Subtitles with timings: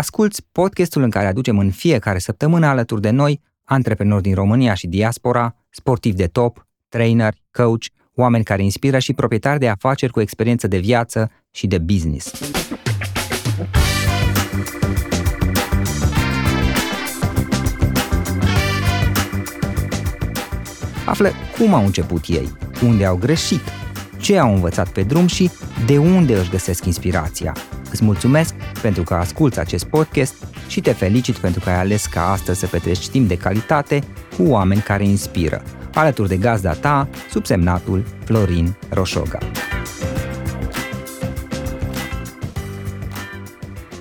[0.00, 4.86] Asculți podcastul în care aducem în fiecare săptămână alături de noi antreprenori din România și
[4.86, 7.84] diaspora, sportivi de top, trainer, coach,
[8.14, 12.52] oameni care inspiră și proprietari de afaceri cu experiență de viață și de business.
[21.06, 22.48] Află cum au început ei,
[22.82, 23.62] unde au greșit,
[24.18, 25.50] ce au învățat pe drum și
[25.86, 27.54] de unde își găsesc inspirația.
[27.90, 30.34] Îți mulțumesc pentru că asculți acest podcast
[30.68, 34.02] și te felicit pentru că ai ales ca astăzi să petreci timp de calitate
[34.36, 35.62] cu oameni care inspiră,
[35.94, 39.38] alături de gazda ta, subsemnatul Florin Roșoga.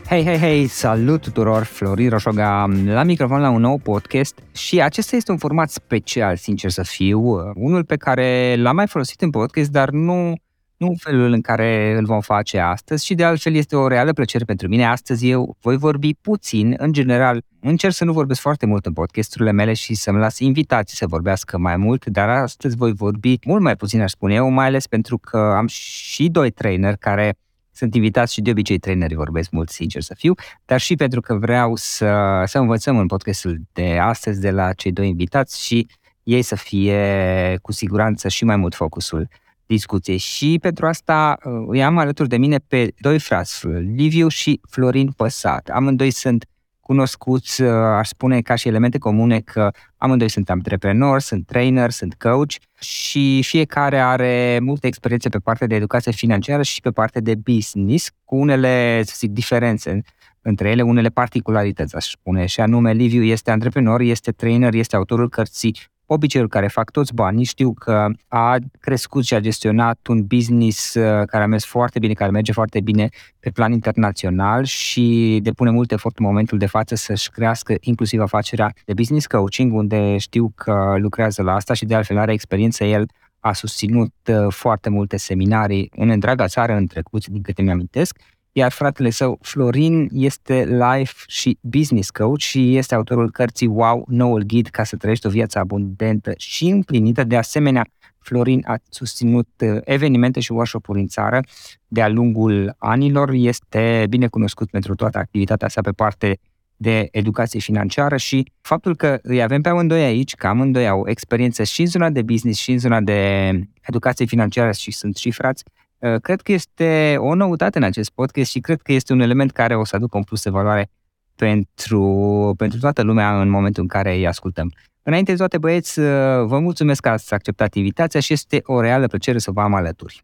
[0.08, 5.16] Hei, hei, hei, salut tuturor, Florin Roșoga la microfon la un nou podcast și acesta
[5.16, 7.20] este un format special, sincer să fiu,
[7.56, 10.34] unul pe care l-am mai folosit în podcast, dar nu,
[10.80, 14.44] nu felul în care îl vom face astăzi și de altfel este o reală plăcere
[14.44, 14.86] pentru mine.
[14.86, 19.52] Astăzi eu voi vorbi puțin, în general, încerc să nu vorbesc foarte mult în podcasturile
[19.52, 23.76] mele și să-mi las invitații să vorbească mai mult, dar astăzi voi vorbi mult mai
[23.76, 27.34] puțin, aș spune eu, mai ales pentru că am și doi trainer care
[27.72, 30.34] sunt invitați și de obicei trainerii vorbesc mult, sincer să fiu,
[30.66, 34.92] dar și pentru că vreau să, să învățăm în podcastul de astăzi de la cei
[34.92, 35.88] doi invitați și
[36.24, 39.28] ei să fie cu siguranță și mai mult focusul
[39.74, 40.18] discuției.
[40.18, 45.12] Și pentru asta uh, îi am alături de mine pe doi frați, Liviu și Florin
[45.12, 45.70] Păsat.
[45.70, 46.46] Amândoi sunt
[46.80, 52.14] cunoscuți, uh, aș spune, ca și elemente comune că amândoi sunt antreprenori, sunt trainer, sunt
[52.14, 57.36] coach și fiecare are multe experiențe pe partea de educație financiară și pe partea de
[57.36, 60.02] business, cu unele, să zic, diferențe
[60.42, 65.30] între ele, unele particularități, aș spune, și anume Liviu este antreprenor, este trainer, este autorul
[65.30, 65.76] cărții
[66.12, 71.04] obiceiuri care fac toți banii, știu că a crescut și a gestionat un business uh,
[71.26, 75.92] care a mers foarte bine, care merge foarte bine pe plan internațional și depune mult
[75.92, 80.96] efort în momentul de față să-și crească inclusiv afacerea de business coaching, unde știu că
[80.98, 82.84] lucrează la asta și de altfel are experiență.
[82.84, 83.06] El
[83.40, 88.20] a susținut uh, foarte multe seminarii în întreaga țară în trecut, din câte mi-amintesc,
[88.60, 94.44] iar fratele său, Florin, este life și business coach și este autorul cărții Wow, noul
[94.44, 97.24] ghid ca să trăiești o viață abundentă și împlinită.
[97.24, 97.86] De asemenea,
[98.20, 101.40] Florin a susținut uh, evenimente și workshop-uri în țară
[101.88, 103.30] de-a lungul anilor.
[103.34, 106.40] Este bine cunoscut pentru toată activitatea sa pe parte
[106.76, 111.64] de educație financiară și faptul că îi avem pe amândoi aici, că amândoi au experiență
[111.64, 113.50] și în zona de business și în zona de
[113.82, 115.79] educație financiară și sunt și frați, Uh,
[116.22, 119.76] cred că este o noutate în acest podcast și cred că este un element care
[119.76, 120.92] o să aducă un plus de valoare
[121.36, 124.74] pentru, pentru toată lumea în momentul în care îi ascultăm.
[125.04, 126.06] Înainte de toate, băieți, uh,
[126.46, 130.24] vă mulțumesc că ați acceptat invitația și este o reală plăcere să vă am alături.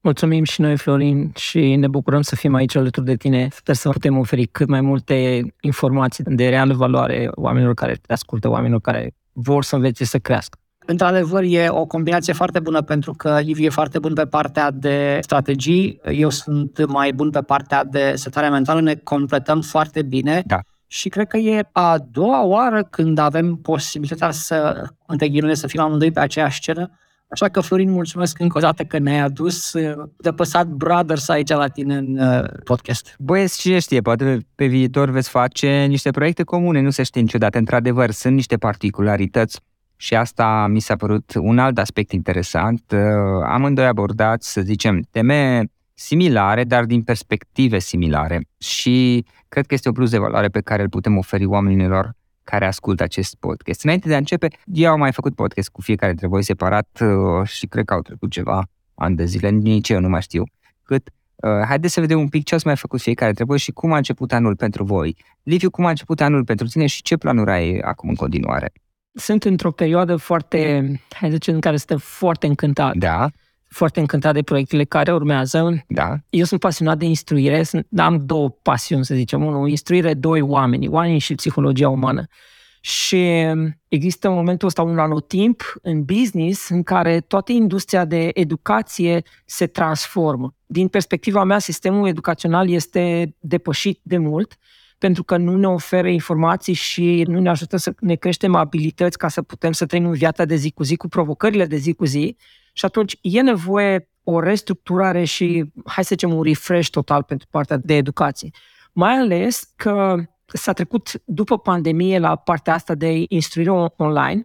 [0.00, 3.48] Mulțumim și noi, Florin, și ne bucurăm să fim aici alături de tine.
[3.50, 8.48] Sper să putem oferi cât mai multe informații de reală valoare oamenilor care te ascultă,
[8.48, 10.58] oamenilor care vor să învețe să crească.
[10.86, 15.18] Într-adevăr, e o combinație foarte bună pentru că Liviu e foarte bun pe partea de
[15.20, 20.42] strategii, eu sunt mai bun pe partea de setare mentală, ne completăm foarte bine.
[20.46, 20.58] Da.
[20.86, 25.80] Și cred că e a doua oară când avem posibilitatea să, între ghilimele, să fim
[25.80, 26.90] amândoi pe aceeași scenă.
[27.28, 29.72] Așa că, Florin, mulțumesc încă o dată că ne-ai adus
[30.16, 33.14] de păsat Brothers aici la tine în uh, podcast.
[33.18, 37.58] Băieți, cine știe, poate pe viitor veți face niște proiecte comune, nu se știe niciodată.
[37.58, 39.60] Într-adevăr, sunt niște particularități
[40.00, 42.82] și asta mi s-a părut un alt aspect interesant.
[42.92, 43.00] Uh,
[43.44, 48.46] amândoi abordați, să zicem, teme similare, dar din perspective similare.
[48.58, 52.12] Și cred că este o plus de valoare pe care îl putem oferi oamenilor
[52.44, 53.84] care ascultă acest podcast.
[53.84, 57.46] Înainte de a începe, eu am mai făcut podcast cu fiecare dintre voi separat uh,
[57.46, 58.62] și cred că au trecut ceva
[58.94, 60.44] ani de zile, nici eu nu mai știu
[60.82, 61.10] cât.
[61.36, 63.92] Uh, haideți să vedem un pic ce ați mai făcut fiecare dintre voi și cum
[63.92, 65.16] a început anul pentru voi.
[65.42, 68.72] Liviu, cum a început anul pentru tine și ce planuri ai acum în continuare?
[69.12, 72.96] Sunt într-o perioadă foarte, hai să zicem, în care suntem foarte încântat.
[72.96, 73.30] Da.
[73.68, 75.84] Foarte încântat de proiectele care urmează.
[75.88, 76.16] Da.
[76.30, 79.44] Eu sunt pasionat de instruire, sunt, am două pasiuni, să zicem.
[79.44, 82.24] Unul, instruire, doi, oameni, oamenii și psihologia umană.
[82.80, 83.26] Și
[83.88, 89.66] există în momentul ăsta un anotimp în business în care toată industria de educație se
[89.66, 90.54] transformă.
[90.66, 94.56] Din perspectiva mea, sistemul educațional este depășit de mult
[95.00, 99.28] pentru că nu ne oferă informații și nu ne ajută să ne creștem abilități ca
[99.28, 102.36] să putem să trăim viața de zi cu zi cu provocările de zi cu zi
[102.72, 107.76] și atunci e nevoie o restructurare și, hai să zicem, un refresh total pentru partea
[107.76, 108.50] de educație.
[108.92, 110.16] Mai ales că
[110.46, 114.44] s-a trecut după pandemie la partea asta de instruire online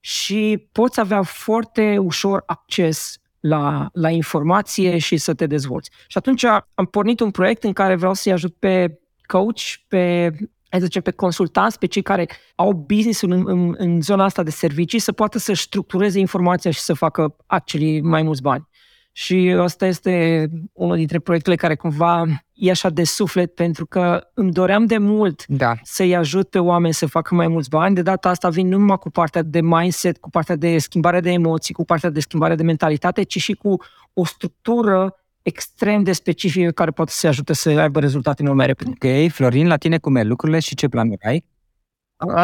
[0.00, 5.90] și poți avea foarte ușor acces la, la informație și să te dezvolți.
[6.06, 10.30] Și atunci am pornit un proiect în care vreau să-i ajut pe coach, pe
[10.74, 14.42] hai să zicem, pe consultanți, pe cei care au business în, în, în zona asta
[14.42, 18.68] de servicii, să poată să structureze informația și să facă actually mai mulți bani.
[19.12, 24.52] Și asta este unul dintre proiectele care cumva e așa de suflet, pentru că îmi
[24.52, 25.74] doream de mult da.
[25.82, 27.94] să-i ajut pe oameni să facă mai mulți bani.
[27.94, 31.30] De data asta vin nu numai cu partea de mindset, cu partea de schimbare de
[31.30, 33.76] emoții, cu partea de schimbare de mentalitate, ci și cu
[34.12, 38.90] o structură extrem de specifică care poate să ajute să aibă rezultate în mai repede.
[38.90, 41.44] Ok, Florin, la tine cum merg lucrurile și ce planuri ai?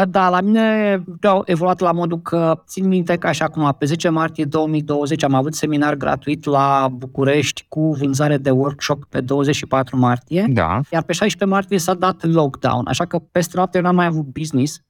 [0.09, 4.09] Da, la mine au evoluat la modul că țin minte că așa cum pe 10
[4.09, 10.47] martie 2020 am avut seminar gratuit la București cu vânzare de workshop pe 24 martie,
[10.49, 10.81] da.
[10.91, 14.83] iar pe 16 martie s-a dat lockdown, așa că peste noapte n-am mai avut business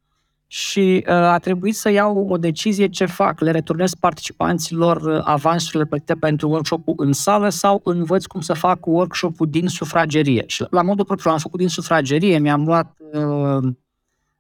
[0.52, 3.40] și uh, a trebuit să iau o decizie ce fac.
[3.40, 8.86] Le returnez participanților uh, avansurile plătite pentru workshop-ul în sală sau învăț cum să fac
[8.86, 10.44] workshop-ul din sufragerie.
[10.46, 13.62] Și la modul propriu am făcut din sufragerie, mi-am luat uh,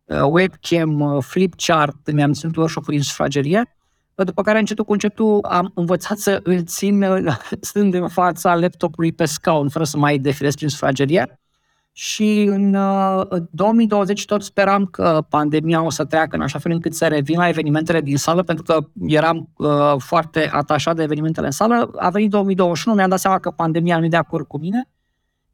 [0.04, 3.76] uh, webcam, uh, flipchart, mi-am ținut workshop-ul din sufragerie,
[4.14, 9.12] după care încetul cu încetul am învățat să îl țin uh, stând în fața laptopului
[9.12, 11.40] pe scaun, fără să mai defilez prin sufragerie
[12.02, 16.94] și în uh, 2020 tot speram că pandemia o să treacă în așa fel încât
[16.94, 21.52] să revin la evenimentele din sală, pentru că eram uh, foarte atașat de evenimentele în
[21.52, 21.90] sală.
[21.96, 24.88] A venit 2021, mi-am dat seama că pandemia nu e de acord cu mine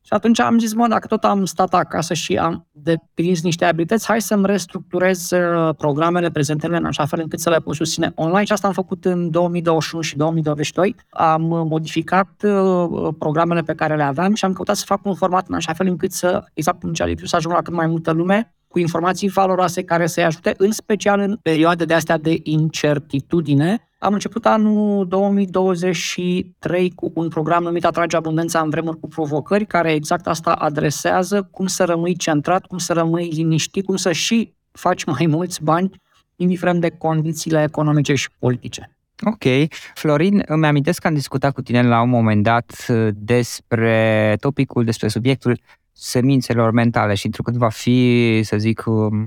[0.06, 4.06] și atunci am zis, mă, dacă tot am stat acasă și am deprins niște abilități,
[4.06, 8.44] hai să-mi restructurez uh, programele, prezentările în așa fel încât să le pot susține online
[8.44, 10.94] și asta am făcut în 2021 și 2022.
[11.11, 15.49] Am modificat uh, programele pe care le aveam și am căutat să fac un format
[15.49, 18.55] în așa fel încât să, exact cum cea să ajung la cât mai multă lume,
[18.69, 24.13] cu informații valoroase care să-i ajute, în special în perioade de astea de incertitudine, am
[24.13, 30.27] început anul 2023 cu un program numit Atrage Abundența în vremuri cu provocări, care exact
[30.27, 35.27] asta adresează, cum să rămâi centrat, cum să rămâi liniștit, cum să și faci mai
[35.37, 35.91] mulți bani,
[36.37, 38.91] indiferent de condițiile economice și politice.
[39.25, 39.69] Ok.
[39.95, 45.09] Florin, îmi amintesc că am discutat cu tine la un moment dat despre topicul, despre
[45.09, 45.61] subiectul
[45.93, 48.85] semințelor mentale și întrucât va fi, să zic,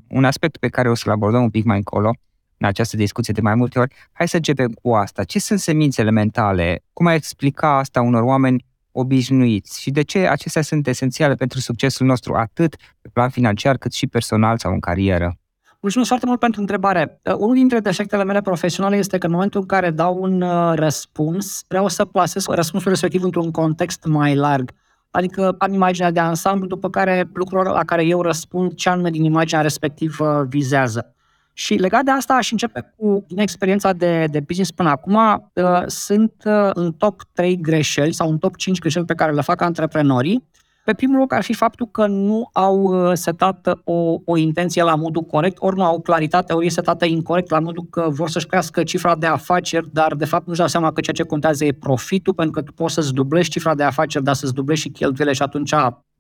[0.08, 2.12] un aspect pe care o să-l abordăm un pic mai încolo,
[2.60, 3.96] în această discuție de mai multe ori.
[4.12, 5.24] Hai să începem cu asta.
[5.24, 6.84] Ce sunt semințele mentale?
[6.94, 12.06] Cum ai explica asta unor oameni obișnuiți și de ce acestea sunt esențiale pentru succesul
[12.06, 15.38] nostru, atât pe plan financiar cât și personal sau în carieră?
[15.82, 17.20] Mulțumesc foarte mult pentru întrebare.
[17.24, 20.72] Uh, unul dintre defectele mele profesionale este că în momentul în care dau un uh,
[20.76, 24.72] răspuns, vreau să plasez răspunsul respectiv într-un context mai larg.
[25.12, 29.24] Adică am imaginea de ansamblu, după care lucrurile la care eu răspund, ce anume din
[29.24, 31.14] imaginea respectivă vizează.
[31.54, 35.16] Și legat de asta aș începe cu, din experiența de, de business până acum,
[35.54, 39.42] uh, sunt uh, în top 3 greșeli sau în top 5 greșeli pe care le
[39.42, 40.48] fac antreprenorii.
[40.90, 44.96] Pe primul loc ar fi faptul că nu au uh, setat o, o intenție la
[44.96, 48.46] modul corect, ori nu au claritate, ori e setată incorrect la modul că vor să-și
[48.46, 51.72] crească cifra de afaceri, dar de fapt nu-și dau seama că ceea ce contează e
[51.72, 55.34] profitul, pentru că tu poți să-ți dublezi cifra de afaceri, dar să-ți dublezi și cheltuielile
[55.34, 55.74] și atunci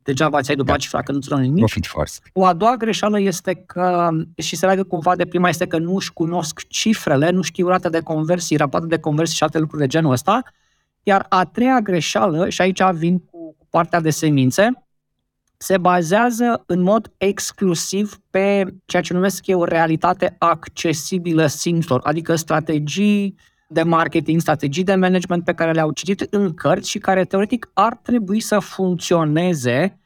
[0.10, 0.82] degeaba ți-ai dublat da.
[0.82, 1.58] cifra că nu-ți nimic.
[1.58, 2.14] Profit force.
[2.34, 5.96] O a doua greșeală este că, și se leagă cumva de prima, este că nu
[5.96, 9.88] își cunosc cifrele, nu știu rata de conversii, rapoarte de conversii și alte lucruri de
[9.88, 10.42] genul ăsta.
[11.04, 14.72] Iar a treia greșeală, și aici vin cu partea de semințe,
[15.58, 23.36] se bazează în mod exclusiv pe ceea ce numesc eu realitate accesibilă simților, adică strategii
[23.72, 27.96] de marketing, strategii de management pe care le-au citit în cărți și care teoretic ar
[27.96, 30.00] trebui să funcționeze,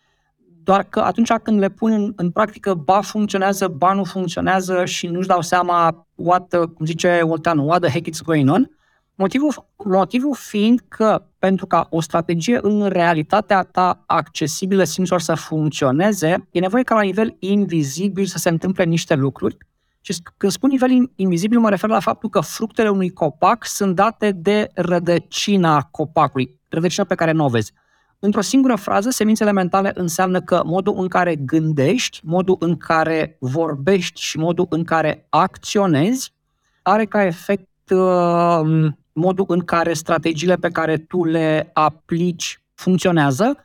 [0.63, 5.07] doar că atunci când le pun în, în practică, ba funcționează, ba nu funcționează și
[5.07, 8.69] nu-și dau seama what, cum zice Olteanu, what the heck is going on,
[9.15, 16.47] Motivul, motivul fiind că pentru ca o strategie în realitatea ta accesibilă simților să funcționeze,
[16.51, 19.57] e nevoie ca la nivel invizibil să se întâmple niște lucruri
[20.05, 24.31] și când spun nivel invizibil, mă refer la faptul că fructele unui copac sunt date
[24.31, 27.73] de rădăcina copacului, rădăcina pe care nu o vezi.
[28.19, 34.21] Într-o singură frază, semințele mentale înseamnă că modul în care gândești, modul în care vorbești
[34.21, 36.33] și modul în care acționezi
[36.81, 43.57] are ca efect uh, modul în care strategiile pe care tu le aplici funcționează.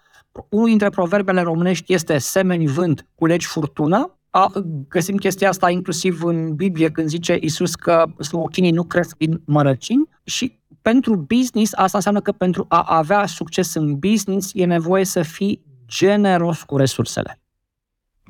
[0.49, 4.52] Unul dintre proverbele românești este semeni vânt, culegi furtună a,
[4.88, 10.08] găsim chestia asta inclusiv în Biblie când zice Isus că slochinii nu cresc din mărăcini
[10.25, 15.23] și pentru business asta înseamnă că pentru a avea succes în business e nevoie să
[15.23, 17.40] fii generos cu resursele.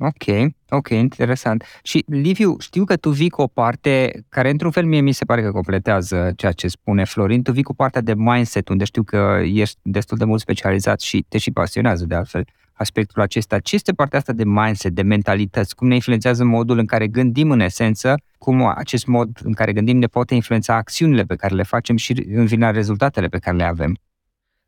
[0.01, 1.63] Ok, ok, interesant.
[1.83, 5.25] Și Liviu, știu că tu vii cu o parte care într-un fel mie mi se
[5.25, 9.03] pare că completează ceea ce spune Florin, tu vii cu partea de mindset unde știu
[9.03, 12.45] că ești destul de mult specializat și te și pasionează de altfel
[12.79, 13.59] aspectul acesta.
[13.59, 15.75] Ce este partea asta de mindset, de mentalități?
[15.75, 18.15] Cum ne influențează modul în care gândim în esență?
[18.37, 22.25] Cum acest mod în care gândim ne poate influența acțiunile pe care le facem și
[22.33, 23.97] în final rezultatele pe care le avem?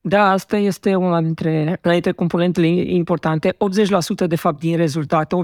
[0.01, 3.55] Da, asta este una dintre, una dintre componentele importante.
[4.23, 5.35] 80% de fapt din rezultate,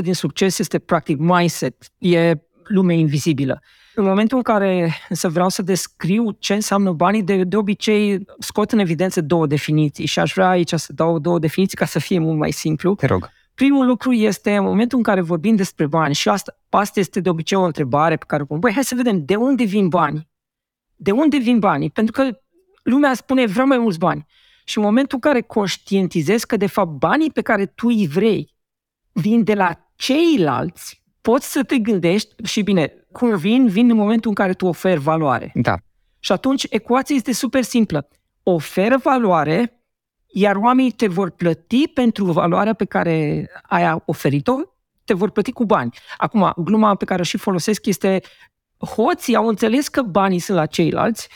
[0.00, 1.76] 80% din succes este practic mindset.
[1.98, 2.32] E
[2.64, 3.62] lume invizibilă.
[3.98, 8.72] În momentul în care să vreau să descriu ce înseamnă banii, de, de obicei scot
[8.72, 12.18] în evidență două definiții și aș vrea aici să dau două definiții ca să fie
[12.18, 12.94] mult mai simplu.
[12.94, 13.30] Te rog.
[13.54, 17.28] Primul lucru este în momentul în care vorbim despre bani și asta, asta este de
[17.28, 18.58] obicei o întrebare pe care o pun.
[18.58, 20.28] Băi, hai să vedem de unde vin banii.
[20.96, 21.90] De unde vin banii?
[21.90, 22.40] Pentru că
[22.82, 24.26] lumea spune vreau mai mulți bani.
[24.64, 28.54] Și în momentul în care conștientizezi că de fapt banii pe care tu îi vrei
[29.12, 34.28] vin de la ceilalți, poți să te gândești și bine, cum vin, vin în momentul
[34.28, 35.50] în care tu oferi valoare.
[35.54, 35.76] Da.
[36.18, 38.08] Și atunci ecuația este super simplă.
[38.42, 39.82] Oferă valoare,
[40.26, 44.54] iar oamenii te vor plăti pentru valoarea pe care ai oferit-o,
[45.04, 45.94] te vor plăti cu bani.
[46.16, 48.20] Acum, gluma pe care o și folosesc este
[48.78, 51.28] hoții au înțeles că banii sunt la ceilalți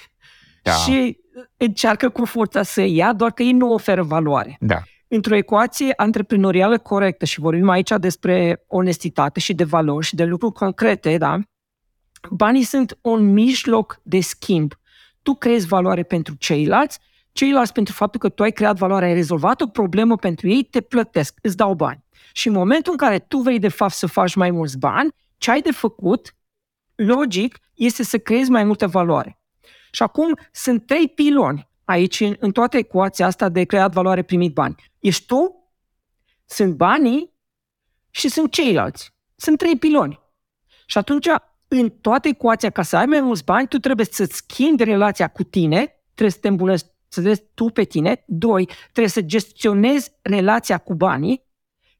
[0.63, 0.73] da.
[0.73, 1.19] și
[1.57, 4.57] încearcă cu forța să ia, doar că ei nu oferă valoare.
[4.61, 4.83] Da.
[5.13, 10.53] Într-o ecuație antreprenorială corectă și vorbim aici despre onestitate și de valori și de lucruri
[10.55, 11.39] concrete, da?
[12.31, 14.73] Banii sunt un mijloc de schimb.
[15.23, 16.99] Tu creezi valoare pentru ceilalți,
[17.33, 20.81] ceilalți pentru faptul că tu ai creat valoare, ai rezolvat o problemă pentru ei, te
[20.81, 22.05] plătesc, îți dau bani.
[22.33, 25.51] Și în momentul în care tu vrei de fapt să faci mai mulți bani, ce
[25.51, 26.37] ai de făcut,
[26.95, 29.41] logic, este să creezi mai multă valoare.
[29.91, 34.55] Și acum sunt trei piloni aici în, în toată ecuația asta de creat valoare, primit
[34.55, 34.75] bani.
[34.99, 35.71] Ești tu,
[36.47, 37.33] sunt banii
[38.11, 39.15] și sunt ceilalți.
[39.37, 40.21] Sunt trei piloni.
[40.87, 41.27] Și atunci,
[41.69, 45.43] în toată ecuația, ca să ai mai mulți bani, tu trebuie să-ți schimbi relația cu
[45.43, 48.25] tine, trebuie să te îmbunătățești să vezi tu pe tine.
[48.27, 51.49] Doi, trebuie să gestionezi relația cu banii.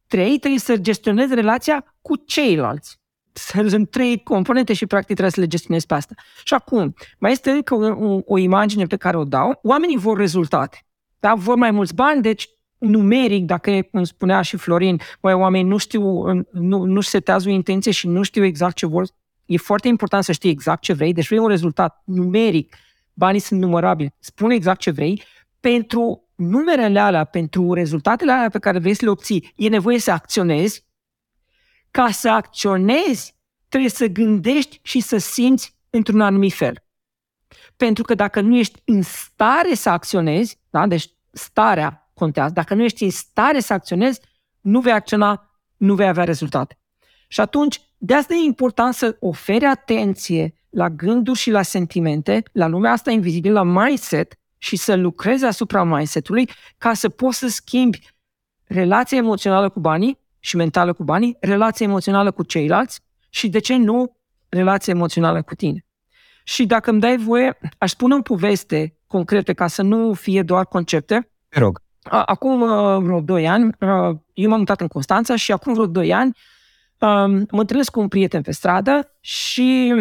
[0.07, 3.00] Trei, trebuie să gestionezi relația cu ceilalți
[3.33, 6.15] sunt trei componente și practic trebuie să le gestionezi pe asta.
[6.45, 9.59] Și acum, mai este încă o, o, o imagine pe care o dau.
[9.63, 10.79] Oamenii vor rezultate.
[11.21, 11.35] Da?
[11.35, 16.03] Vor mai mulți bani, deci numeric, dacă cum spunea și Florin, băi, oamenii nu știu,
[16.53, 19.07] nu, nu setează o intenție și nu știu exact ce vor.
[19.47, 22.77] E foarte important să știi exact ce vrei, deci vrei un rezultat numeric,
[23.15, 25.23] banii sunt numărabili, spune exact ce vrei,
[25.61, 30.11] pentru numerele alea, pentru rezultatele alea pe care vrei să le obții, e nevoie să
[30.11, 30.89] acționezi
[31.91, 33.35] ca să acționezi,
[33.69, 36.85] trebuie să gândești și să simți într-un anumit fel.
[37.77, 40.87] Pentru că dacă nu ești în stare să acționezi, da?
[40.87, 44.21] deci starea contează, dacă nu ești în stare să acționezi,
[44.61, 46.79] nu vei acționa, nu vei avea rezultate.
[47.29, 52.67] Și atunci, de asta e important să oferi atenție la gânduri și la sentimente, la
[52.67, 57.99] lumea asta invizibilă, la mindset și să lucrezi asupra mindset-ului ca să poți să schimbi
[58.65, 63.77] relația emoțională cu banii și mentală cu banii, relație emoțională cu ceilalți și, de ce
[63.77, 64.17] nu,
[64.49, 65.85] relație emoțională cu tine.
[66.45, 70.67] Și dacă îmi dai voie, aș spune o poveste concretă ca să nu fie doar
[70.67, 71.31] concepte.
[71.49, 71.83] Te rog.
[72.03, 76.13] Acum uh, vreo 2 ani, uh, eu m-am mutat în Constanța și acum vreo 2
[76.13, 76.37] ani
[76.99, 79.95] um, mă întâlnesc cu un prieten pe stradă și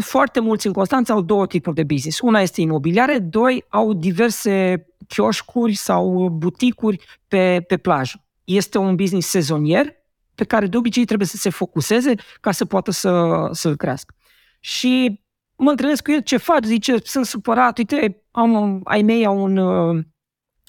[0.00, 2.20] foarte mulți în Constanța au două tipuri de business.
[2.20, 9.28] Una este imobiliare, doi au diverse chioșcuri sau buticuri pe, pe plajă este un business
[9.28, 9.86] sezonier
[10.34, 14.14] pe care de obicei trebuie să se focuseze ca să poată să, să-l crească.
[14.60, 15.20] Și
[15.56, 16.64] mă întâlnesc cu el, ce faci?
[16.64, 20.04] Zice, sunt supărat, uite, am, ai mei au un, uh,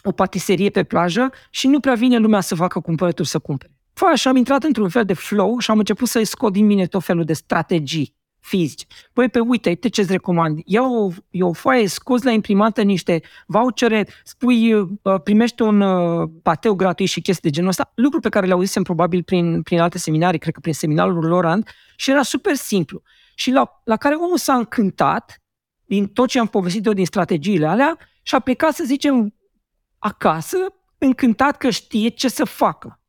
[0.04, 3.72] o patiserie pe plajă și nu prea vine lumea să facă cumpărături să cumpere.
[3.94, 6.86] Fă, și am intrat într-un fel de flow și am început să-i scot din mine
[6.86, 8.86] tot felul de strategii fizici.
[9.14, 10.60] Păi, pe uite, uite ce-ți recomand.
[10.66, 14.90] Ia o, ia o foaie, scoți la imprimată niște vouchere, spui, uh,
[15.24, 18.84] primește un uh, pateu gratuit și chestii de genul ăsta, lucruri pe care le auzisem
[18.84, 23.02] probabil prin, prin alte seminarii, cred că prin seminarul Lorand, și era super simplu.
[23.36, 25.42] Și la, la care omul s-a încântat
[25.86, 29.34] din tot ce am povestit eu din strategiile alea și a plecat, să zicem,
[30.00, 30.58] acasă,
[30.98, 33.00] încântat că știe ce să facă.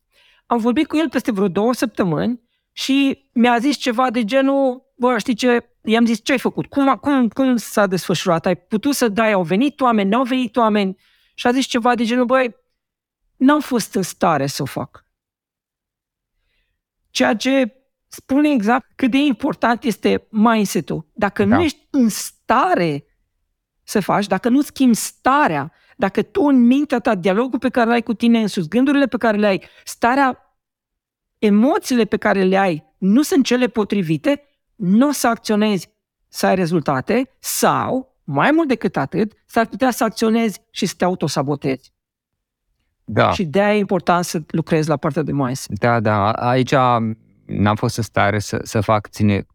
[0.47, 2.41] Am vorbit cu el peste vreo două săptămâni
[2.73, 6.67] și mi-a zis ceva de genul, bă, știi ce, i-am zis, ce ai făcut?
[6.67, 8.47] Cum, cum, cum s-a desfășurat?
[8.47, 10.97] Ai putut să dai, au venit oameni, n-au venit oameni?
[11.35, 12.55] Și a zis ceva de genul, băi,
[13.37, 15.05] n-am fost în stare să o fac.
[17.11, 17.75] Ceea ce
[18.09, 21.07] spune exact cât de important este mindset-ul.
[21.13, 21.57] Dacă da.
[21.57, 23.05] nu ești în stare
[23.83, 27.93] să faci, dacă nu schimbi starea, dacă tu în mintea ta, dialogul pe care l
[27.93, 30.59] ai cu tine însuți, gândurile pe care le ai, starea,
[31.39, 34.43] emoțiile pe care le ai, nu sunt cele potrivite,
[34.77, 35.93] nu o să acționezi
[36.29, 41.05] să ai rezultate sau, mai mult decât atât, s-ar putea să acționezi și să te
[41.05, 41.93] autosabotezi.
[43.05, 43.33] Da.
[43.33, 45.79] Și de-aia e important să lucrezi la partea de mindset.
[45.79, 46.33] Da, da.
[46.33, 46.75] Aici
[47.45, 49.47] n-am fost în stare să, să fac ține,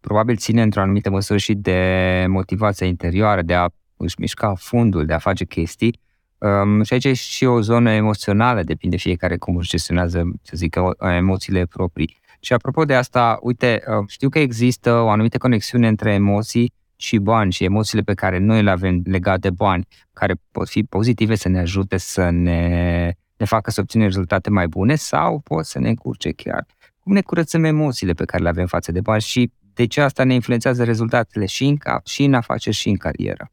[0.00, 5.12] probabil ține într-o anumită măsură și de motivația interioară, de a își mișca fundul, de
[5.12, 6.00] a face chestii.
[6.38, 10.76] Um, și aici e și o zonă emoțională, depinde fiecare cum își gestionează, să zic,
[10.98, 12.20] emoțiile proprii.
[12.44, 17.18] Și apropo de asta, uite, uh, știu că există o anumită conexiune între emoții și
[17.18, 21.34] bani și emoțiile pe care noi le avem legate de bani, care pot fi pozitive
[21.34, 25.78] să ne ajute să ne, ne facă să obținem rezultate mai bune sau pot să
[25.78, 26.66] ne încurce chiar.
[27.00, 30.24] Cum ne curățăm emoțiile pe care le avem față de bani și de ce asta
[30.24, 33.50] ne influențează rezultatele și în cap, și în afaceri, și în carieră?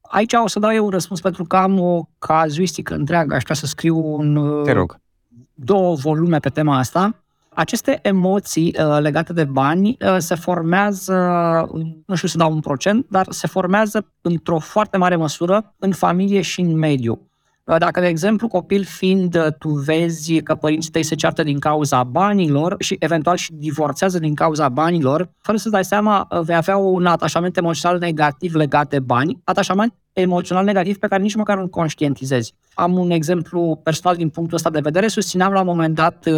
[0.00, 3.34] Aici o să dau eu un răspuns pentru că am o cazuistică întreagă.
[3.34, 5.00] Aș vrea să scriu un, Te rog.
[5.54, 7.14] două volume pe tema asta.
[7.54, 11.14] Aceste emoții uh, legate de bani uh, se formează,
[12.06, 16.40] nu știu să dau un procent, dar se formează într-o foarte mare măsură în familie
[16.40, 17.30] și în mediu.
[17.70, 21.58] Uh, dacă, de exemplu, copil fiind, uh, tu vezi că părinții tăi se ceartă din
[21.58, 26.56] cauza banilor și eventual și divorțează din cauza banilor, fără să dai seama, uh, vei
[26.56, 31.58] avea un atașament emoțional negativ legat de bani, atașament emoțional negativ pe care nici măcar
[31.58, 32.54] nu conștientizezi.
[32.74, 35.08] Am un exemplu personal din punctul ăsta de vedere.
[35.08, 36.28] Susțineam la un moment dat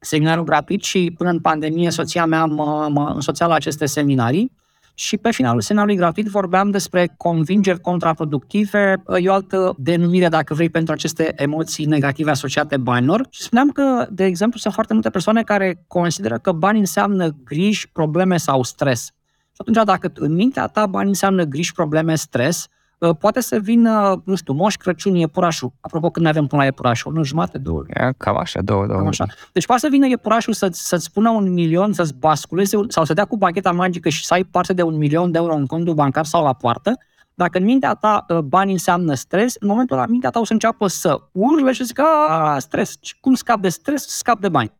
[0.00, 4.52] seminarul gratuit și până în pandemie soția mea mă, mă însoțea la aceste seminarii
[4.94, 10.70] și pe finalul seminarului gratuit vorbeam despre convingeri contraproductive, e o altă denumire, dacă vrei,
[10.70, 13.26] pentru aceste emoții negative asociate banilor.
[13.30, 17.88] Și spuneam că, de exemplu, sunt foarte multe persoane care consideră că bani înseamnă griji,
[17.92, 19.04] probleme sau stres.
[19.50, 22.77] Și atunci, dacă în mintea ta bani înseamnă griji, probleme, stres, Uh,
[23.18, 25.72] poate să vină, nu știu, Moș Crăciun, iepurașul.
[25.80, 27.12] Apropo, când ne avem până la iepurașul?
[27.12, 27.84] Nu jumate, două.
[28.16, 28.98] Cam așa, două, două.
[28.98, 29.26] Cam așa.
[29.52, 33.24] Deci poate să vină iepurașul să, să-ți spună un milion, să-ți basculeze sau să dea
[33.24, 36.24] cu bacheta magică și să ai parte de un milion de euro în contul bancar
[36.24, 36.92] sau la poartă,
[37.34, 40.52] dacă în mintea ta uh, bani înseamnă stres, în momentul ăla mintea ta o să
[40.52, 44.72] înceapă să urle și să zică, a, stres, cum scap de stres, scap de bani.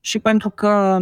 [0.00, 0.98] Și pentru că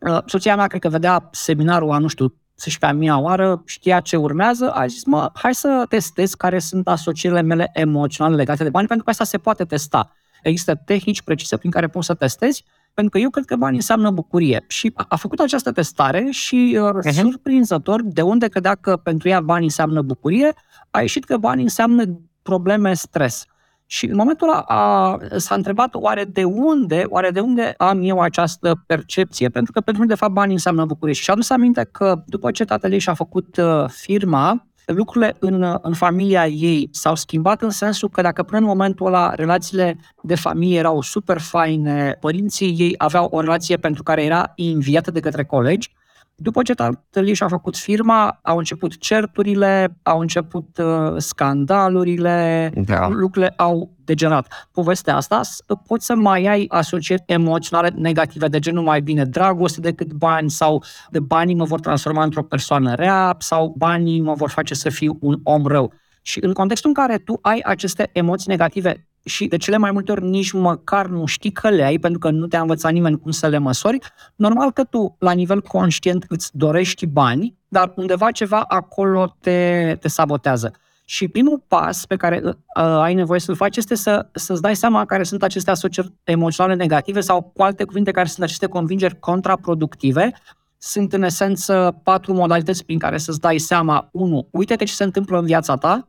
[0.00, 3.62] uh, soția mea cred că vedea seminarul a, nu știu, să-și pe a mia oară,
[3.64, 8.62] știa ce urmează, a zis, mă, hai să testez care sunt asocierile mele emoționale legate
[8.62, 10.12] de bani, pentru că asta se poate testa.
[10.42, 12.64] Există tehnici precise prin care poți să testezi,
[12.94, 14.64] pentru că eu cred că banii înseamnă bucurie.
[14.68, 17.12] Și a făcut această testare și, uh, uh-huh.
[17.12, 20.54] surprinzător, de unde credea că pentru ea banii înseamnă bucurie,
[20.90, 22.04] a ieșit că banii înseamnă
[22.42, 23.44] probleme, stres.
[23.86, 28.20] Și în momentul ăla a, s-a întrebat oare de unde, oare de unde am eu
[28.20, 31.14] această percepție, pentru că pentru mine de fapt banii înseamnă bucurie.
[31.14, 35.78] Și a adus aminte că după ce tatăl ei și-a făcut uh, firma, lucrurile în,
[35.82, 40.34] în familia ei s-au schimbat în sensul că dacă până în momentul ăla relațiile de
[40.34, 45.44] familie erau super faine, părinții ei aveau o relație pentru care era inviată de către
[45.44, 45.94] colegi,
[46.38, 53.08] după ce tatăl și-a făcut firma, au început certurile, au început uh, scandalurile, da.
[53.08, 54.68] lucrurile au degenerat.
[54.72, 55.40] Povestea asta
[55.86, 60.84] poți să mai ai asocieri emoționale negative, de genul mai bine dragoste decât bani sau
[61.10, 65.18] de banii mă vor transforma într-o persoană rea sau banii mă vor face să fiu
[65.20, 65.92] un om rău.
[66.22, 70.12] Și în contextul în care tu ai aceste emoții negative și de cele mai multe
[70.12, 73.30] ori nici măcar nu știi că le ai pentru că nu te-a învățat nimeni cum
[73.30, 73.98] să le măsori,
[74.36, 80.08] normal că tu, la nivel conștient, îți dorești bani, dar undeva ceva acolo te, te
[80.08, 80.72] sabotează.
[81.04, 85.04] Și primul pas pe care uh, ai nevoie să-l faci este să, să-ți dai seama
[85.04, 90.32] care sunt aceste asocieri emoționale negative sau, cu alte cuvinte, care sunt aceste convingeri contraproductive.
[90.78, 95.38] Sunt, în esență, patru modalități prin care să-ți dai seama, unu, uite-te ce se întâmplă
[95.38, 96.08] în viața ta,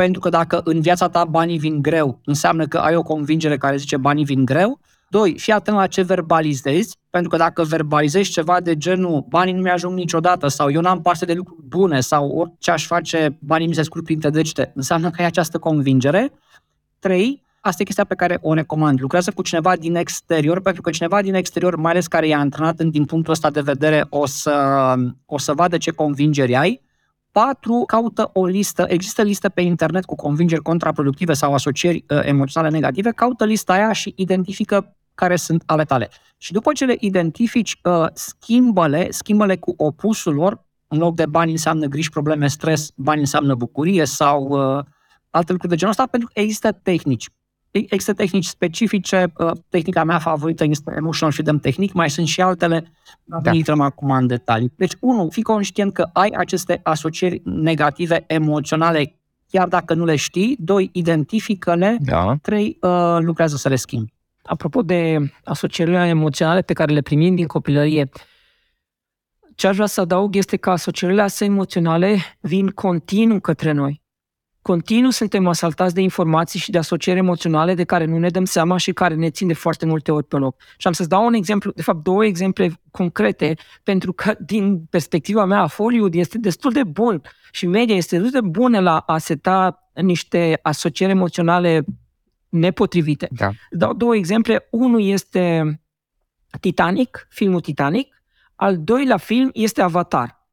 [0.00, 3.76] pentru că dacă în viața ta banii vin greu, înseamnă că ai o convingere care
[3.76, 4.80] zice banii vin greu.
[5.08, 9.60] Doi, fii atent la ce verbalizezi, pentru că dacă verbalizezi ceva de genul banii nu
[9.60, 13.74] mi-ajung niciodată sau eu n-am parte de lucruri bune sau orice aș face, banii mi
[13.74, 16.32] se scurg printre degete, înseamnă că ai această convingere.
[16.98, 19.00] Trei, Asta e chestia pe care o recomand.
[19.00, 22.78] Lucrează cu cineva din exterior, pentru că cineva din exterior, mai ales care i-a antrenat
[22.78, 24.94] în, din punctul ăsta de vedere, o să,
[25.26, 26.80] o să vadă ce convingeri ai
[27.32, 27.82] 4.
[27.86, 33.10] Caută o listă, există listă pe internet cu convingeri contraproductive sau asocieri uh, emoționale negative,
[33.10, 36.08] caută lista aia și identifică care sunt ale tale.
[36.36, 41.50] Și după ce le identifici, uh, schimbă-le, schimbă-le cu opusul lor, în loc de bani
[41.50, 44.84] înseamnă griji, probleme, stres, bani înseamnă bucurie sau uh,
[45.30, 47.28] alte lucruri de genul ăsta, pentru că există tehnici.
[47.70, 52.92] Există tehnici specifice, uh, tehnica mea favorită este Emotional Freedom Technique, mai sunt și altele,
[53.24, 53.50] da.
[53.50, 54.72] nu intrăm acum în detalii.
[54.76, 60.56] Deci, unu, fii conștient că ai aceste asocieri negative emoționale, chiar dacă nu le știi.
[60.58, 61.96] Doi, identifică-le.
[62.00, 62.36] Da.
[62.42, 64.12] Trei, uh, lucrează să le schimbi.
[64.42, 68.08] Apropo de asocierile emoționale pe care le primim din copilărie,
[69.54, 73.99] ce aș vrea să adaug este că asocierile astea emoționale vin continuu către noi.
[74.62, 78.76] Continuu suntem asaltați de informații și de asocieri emoționale de care nu ne dăm seama
[78.76, 80.60] și care ne țin de foarte multe ori pe loc.
[80.76, 85.44] Și am să-ți dau un exemplu, de fapt două exemple concrete, pentru că din perspectiva
[85.44, 89.90] mea Hollywood este destul de bun și media este destul de bună la a seta
[89.94, 91.84] niște asocieri emoționale
[92.48, 93.28] nepotrivite.
[93.30, 93.50] Da.
[93.70, 94.68] Dau două exemple.
[94.70, 95.74] Unul este
[96.60, 98.22] Titanic, filmul Titanic.
[98.54, 100.48] Al doilea film este Avatar.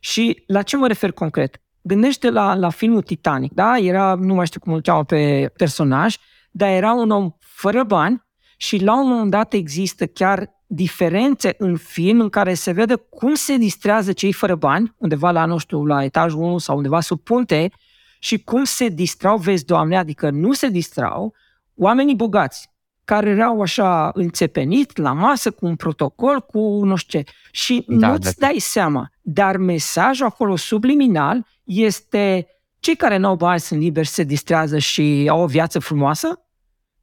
[0.00, 1.63] Și la ce mă refer concret?
[1.86, 3.78] Gândește la, la filmul Titanic, da?
[3.78, 6.16] Era, nu mai știu cum îl cheamă pe personaj,
[6.50, 8.22] dar era un om fără bani
[8.56, 13.34] și la un moment dat există chiar diferențe în film în care se vede cum
[13.34, 17.20] se distrează cei fără bani, undeva la, nu știu, la etajul 1 sau undeva sub
[17.20, 17.70] punte,
[18.18, 21.34] și cum se distrau, vezi, Doamne, adică nu se distrau
[21.74, 22.70] oamenii bogați,
[23.04, 27.30] care erau așa înțepenit la masă cu un protocol, cu nu știu ce.
[27.50, 28.46] Și da, nu-ți da.
[28.46, 29.10] dai seama.
[29.20, 32.46] Dar mesajul acolo subliminal este
[32.78, 36.44] cei care nu au bani sunt liberi, se distrează și au o viață frumoasă,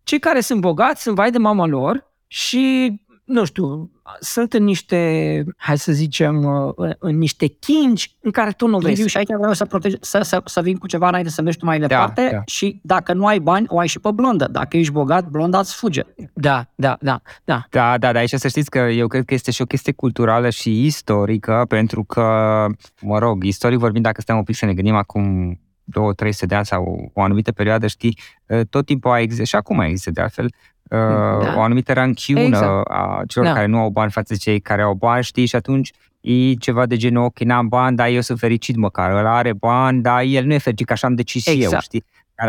[0.04, 2.94] cei care sunt bogați sunt vai de mama lor și
[3.32, 8.68] nu știu, sunt în niște, hai să zicem, uh, în niște chingi în care tu
[8.68, 9.08] nu vezi.
[9.08, 11.66] Și aici vreau să, protege, să, să, să vin cu ceva înainte să mergi tu
[11.66, 12.42] mai da, departe da, da.
[12.46, 14.48] și dacă nu ai bani, o ai și pe blondă.
[14.52, 16.02] Dacă ești bogat, blonda îți fuge.
[16.34, 17.66] Da, da, da, da.
[17.70, 20.50] Da, da, da, aici să știți că eu cred că este și o chestie culturală
[20.50, 22.66] și istorică, pentru că,
[23.02, 26.56] mă rog, istoric vorbind, dacă stăm un pic să ne gândim acum două, trei de
[26.56, 30.22] ani sau o anumită perioadă, știi, uh, tot timpul a existat, și acum există de
[30.22, 30.54] altfel,
[30.98, 31.54] da.
[31.58, 32.88] o anumită ranchiună exact.
[32.88, 33.54] a celor da.
[33.54, 36.86] care nu au bani față de cei care au bani, știi, și atunci e ceva
[36.86, 40.46] de genul, ok, n-am bani, dar eu sunt fericit măcar, ăla are bani, dar el
[40.46, 41.74] nu e fericit, că așa am decis exact.
[41.74, 42.04] eu, știi?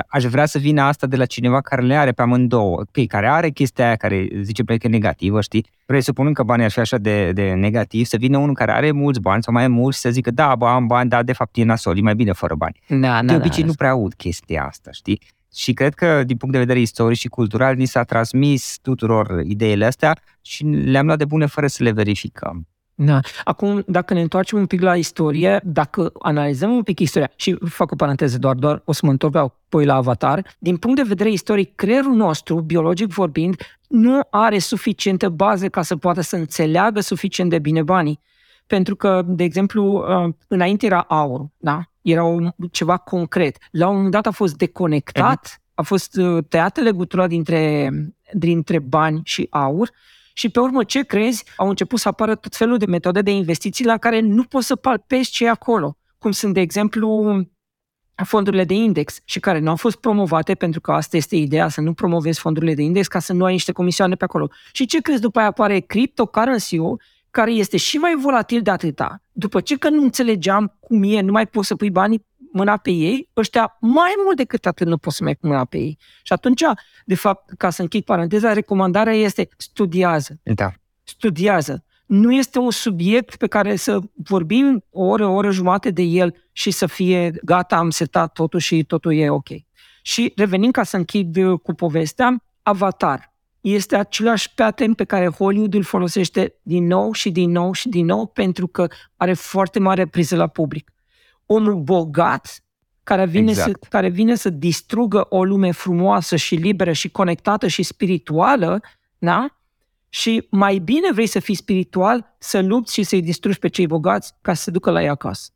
[0.08, 3.28] Aș vrea să vină asta de la cineva care le are pe amândouă, ok, care
[3.28, 5.66] are chestia aia care zice că e negativă, știi?
[5.86, 8.90] Vrei să că banii ar fi așa de, de negativ, să vină unul care are
[8.90, 11.64] mulți bani sau mai mulți să zică, da, bă, am bani, dar de fapt e
[11.64, 12.80] nasol, e mai bine fără bani.
[12.88, 15.20] Da, de da, obicei da, nu prea aud chestia asta, știi?
[15.54, 19.84] Și cred că, din punct de vedere istoric și cultural, ni s-a transmis tuturor ideile
[19.84, 22.66] astea și le-am luat de bune fără să le verificăm.
[22.94, 23.20] Da.
[23.44, 27.90] Acum, dacă ne întoarcem un pic la istorie, dacă analizăm un pic istoria, și fac
[27.90, 31.30] o paranteză doar, doar o să mă întorc apoi la Avatar, din punct de vedere
[31.30, 33.56] istoric, creierul nostru, biologic vorbind,
[33.88, 38.20] nu are suficientă bază ca să poată să înțeleagă suficient de bine banii.
[38.66, 41.91] Pentru că, de exemplu, uh, înainte era aur, da?
[42.02, 43.58] Era un, ceva concret.
[43.70, 45.74] La un moment dat a fost deconectat, uh-huh.
[45.74, 47.90] a fost uh, tăiată legătura dintre,
[48.32, 49.90] dintre bani și aur
[50.34, 51.44] și pe urmă ce crezi?
[51.56, 54.76] Au început să apară tot felul de metode de investiții la care nu poți să
[54.76, 55.96] palpezi ce e acolo.
[56.18, 57.40] Cum sunt, de exemplu,
[58.24, 61.80] fondurile de index și care nu au fost promovate pentru că asta este ideea, să
[61.80, 64.48] nu promovezi fondurile de index ca să nu ai niște comisioane pe acolo.
[64.72, 67.00] Și ce crezi după aia apare cryptocurrency-ul
[67.32, 71.32] care este și mai volatil de atâta, după ce că nu înțelegeam cum e, nu
[71.32, 75.16] mai poți să pui banii mâna pe ei, ăștia mai mult decât atât nu poți
[75.16, 75.98] să mai pui mâna pe ei.
[76.22, 76.62] Și atunci,
[77.04, 80.40] de fapt, ca să închid paranteza, recomandarea este studiază.
[80.42, 80.72] Da.
[81.02, 81.84] Studiază.
[82.06, 86.34] Nu este un subiect pe care să vorbim o oră, o oră jumate de el
[86.52, 89.48] și să fie gata, am setat totul și totul e ok.
[90.02, 93.31] Și revenind ca să închid cu povestea, Avatar
[93.62, 98.04] este același pattern pe care Hollywood îl folosește din nou și din nou și din
[98.04, 100.92] nou pentru că are foarte mare priză la public.
[101.46, 102.64] Omul bogat
[103.02, 103.82] care vine, exact.
[103.82, 108.80] să, care vine să distrugă o lume frumoasă și liberă și conectată și spirituală,
[109.18, 109.56] da?
[110.08, 114.34] Și mai bine vrei să fii spiritual, să lupți și să-i distrugi pe cei bogați
[114.40, 115.50] ca să se ducă la ei acasă.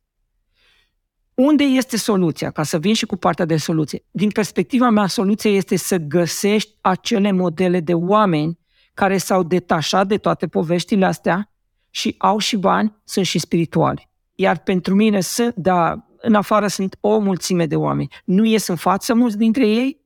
[1.37, 2.51] Unde este soluția?
[2.51, 4.05] Ca să vin și cu partea de soluție.
[4.11, 8.59] Din perspectiva mea, soluția este să găsești acele modele de oameni
[8.95, 11.51] care s-au detașat de toate poveștile astea
[11.91, 14.09] și au și bani, sunt și spirituali.
[14.35, 18.09] Iar pentru mine, să, da, în afară sunt o mulțime de oameni.
[18.25, 20.01] Nu ies în față mulți dintre ei,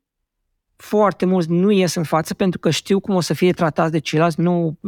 [0.77, 3.99] foarte mulți nu ies în față pentru că știu cum o să fie tratați de
[3.99, 4.79] ceilalți, nu...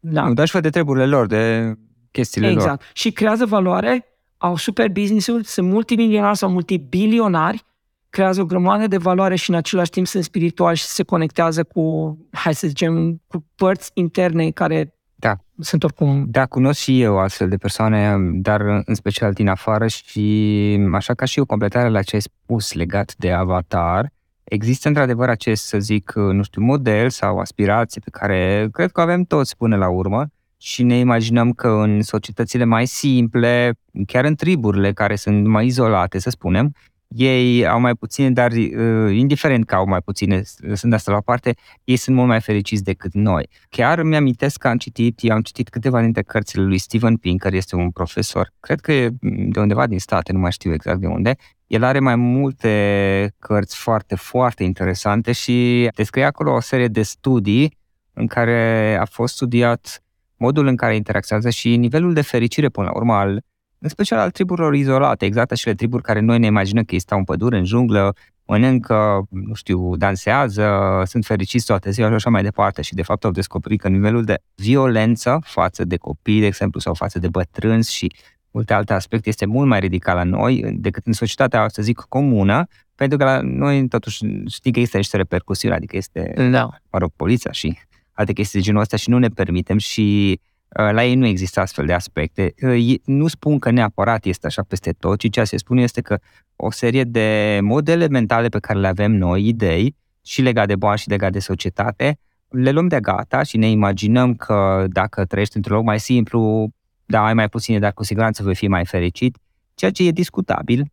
[0.00, 0.26] Da.
[0.26, 1.74] Nu, dar și de treburile lor, de
[2.10, 2.66] chestiile exact.
[2.66, 2.74] lor.
[2.74, 2.96] Exact.
[2.96, 4.13] Și creează valoare
[4.44, 7.64] au super business-uri, sunt multimilionari sau multibilionari,
[8.10, 12.16] creează o grămadă de valoare și în același timp sunt spirituali și se conectează cu,
[12.30, 15.36] hai să zicem, cu părți interne care da.
[15.60, 16.24] sunt oricum...
[16.28, 21.24] Da, cunosc și eu astfel de persoane, dar în special din afară și așa ca
[21.24, 24.12] și o completare la ce ai spus legat de avatar,
[24.44, 29.22] există într-adevăr acest, să zic, nu știu, model sau aspirație pe care cred că avem
[29.22, 30.26] toți până la urmă,
[30.64, 33.72] și ne imaginăm că în societățile mai simple,
[34.06, 36.74] chiar în triburile care sunt mai izolate, să spunem,
[37.08, 40.42] ei au mai puține, dar uh, indiferent că au mai puține,
[40.74, 43.48] sunt asta la parte, ei sunt mult mai fericiți decât noi.
[43.68, 47.76] Chiar mi-amintesc că am citit, eu am citit câteva dintre cărțile lui Steven Pinker, este
[47.76, 49.10] un profesor, cred că e
[49.48, 53.76] de undeva din state, nu mai știu exact de unde, el are mai multe cărți
[53.76, 57.76] foarte, foarte interesante și descrie acolo o serie de studii
[58.12, 60.03] în care a fost studiat
[60.44, 63.42] modul în care interacționează și nivelul de fericire, până la urmă, al,
[63.78, 67.18] în special al triburilor izolate, exact acele triburi care noi ne imaginăm că ei stau
[67.18, 68.14] în pădure, în junglă,
[68.46, 70.68] mănâncă, nu știu, dansează,
[71.06, 74.24] sunt fericiți toată ziua și așa mai departe și de fapt au descoperit că nivelul
[74.24, 78.12] de violență față de copii, de exemplu, sau față de bătrâni și
[78.50, 82.66] multe alte aspecte este mult mai ridicat la noi decât în societatea, să zic, comună,
[82.94, 86.68] pentru că la noi totuși știi că există niște repercusiuni, adică este, da.
[86.90, 87.78] mă rog, poliția și
[88.14, 91.60] alte chestii de genul ăsta și nu ne permitem și uh, la ei nu există
[91.60, 92.54] astfel de aspecte.
[92.62, 96.18] Uh, nu spun că neapărat este așa peste tot, ci ceea ce spun este că
[96.56, 100.98] o serie de modele mentale pe care le avem noi, idei, și legate de bani
[100.98, 105.76] și legate de societate, le luăm de gata și ne imaginăm că dacă trăiești într-un
[105.76, 106.68] loc mai simplu,
[107.04, 109.38] da, ai mai puține, dar cu siguranță vei fi mai fericit,
[109.74, 110.92] ceea ce e discutabil,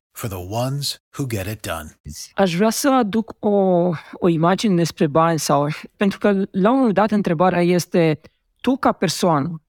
[0.11, 1.99] for the ones who get it done.
[2.33, 5.67] Aș vrea să aduc o, o imagine despre bani sau...
[5.97, 8.19] Pentru că la un moment dat întrebarea este
[8.61, 9.61] tu ca persoană,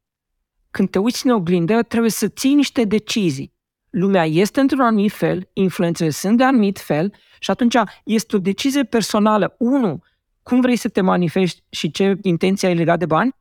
[0.71, 3.53] când te uiți în oglindă, trebuie să ții niște decizii.
[3.91, 8.85] Lumea este într-un anumit fel, influențele sunt de anumit fel și atunci este o decizie
[8.85, 9.55] personală.
[9.59, 10.03] Unu,
[10.43, 13.37] cum vrei să te manifesti și ce intenție ai legat de bani.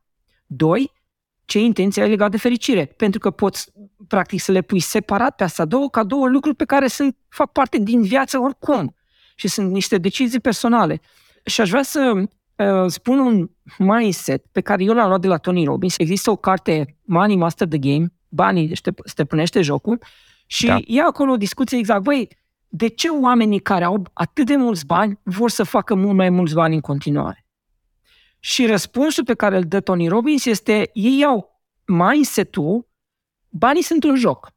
[0.46, 0.92] Doi,
[1.52, 2.84] ce intenție ai legat de fericire.
[2.84, 3.72] Pentru că poți,
[4.08, 7.52] practic, să le pui separat pe asta două, ca două lucruri pe care sunt, fac
[7.52, 8.94] parte din viață oricum.
[9.34, 11.00] Și sunt niște decizii personale.
[11.44, 15.36] Și aș vrea să uh, spun un mindset pe care eu l-am luat de la
[15.36, 15.98] Tony Robbins.
[15.98, 18.72] Există o carte, Money Master the Game, banii
[19.04, 19.98] stăpânește jocul,
[20.46, 20.78] și da.
[20.86, 22.28] e acolo o discuție exact, băi,
[22.68, 26.54] de ce oamenii care au atât de mulți bani vor să facă mult mai mulți
[26.54, 27.41] bani în continuare?
[28.44, 32.88] Și răspunsul pe care îl dă Tony Robbins este, ei au mindset-ul,
[33.48, 34.50] banii sunt un joc.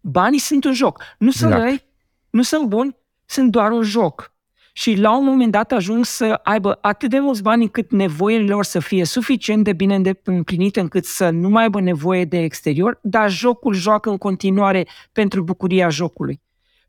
[0.00, 1.02] Banii sunt un joc.
[1.18, 1.68] Nu sunt exact.
[1.68, 1.84] răi,
[2.30, 4.32] nu sunt buni, sunt doar un joc.
[4.72, 8.64] Și la un moment dat ajung să aibă atât de mulți bani încât nevoile lor
[8.64, 13.30] să fie suficient de bine împlinite încât să nu mai aibă nevoie de exterior, dar
[13.30, 16.40] jocul joacă în continuare pentru bucuria jocului.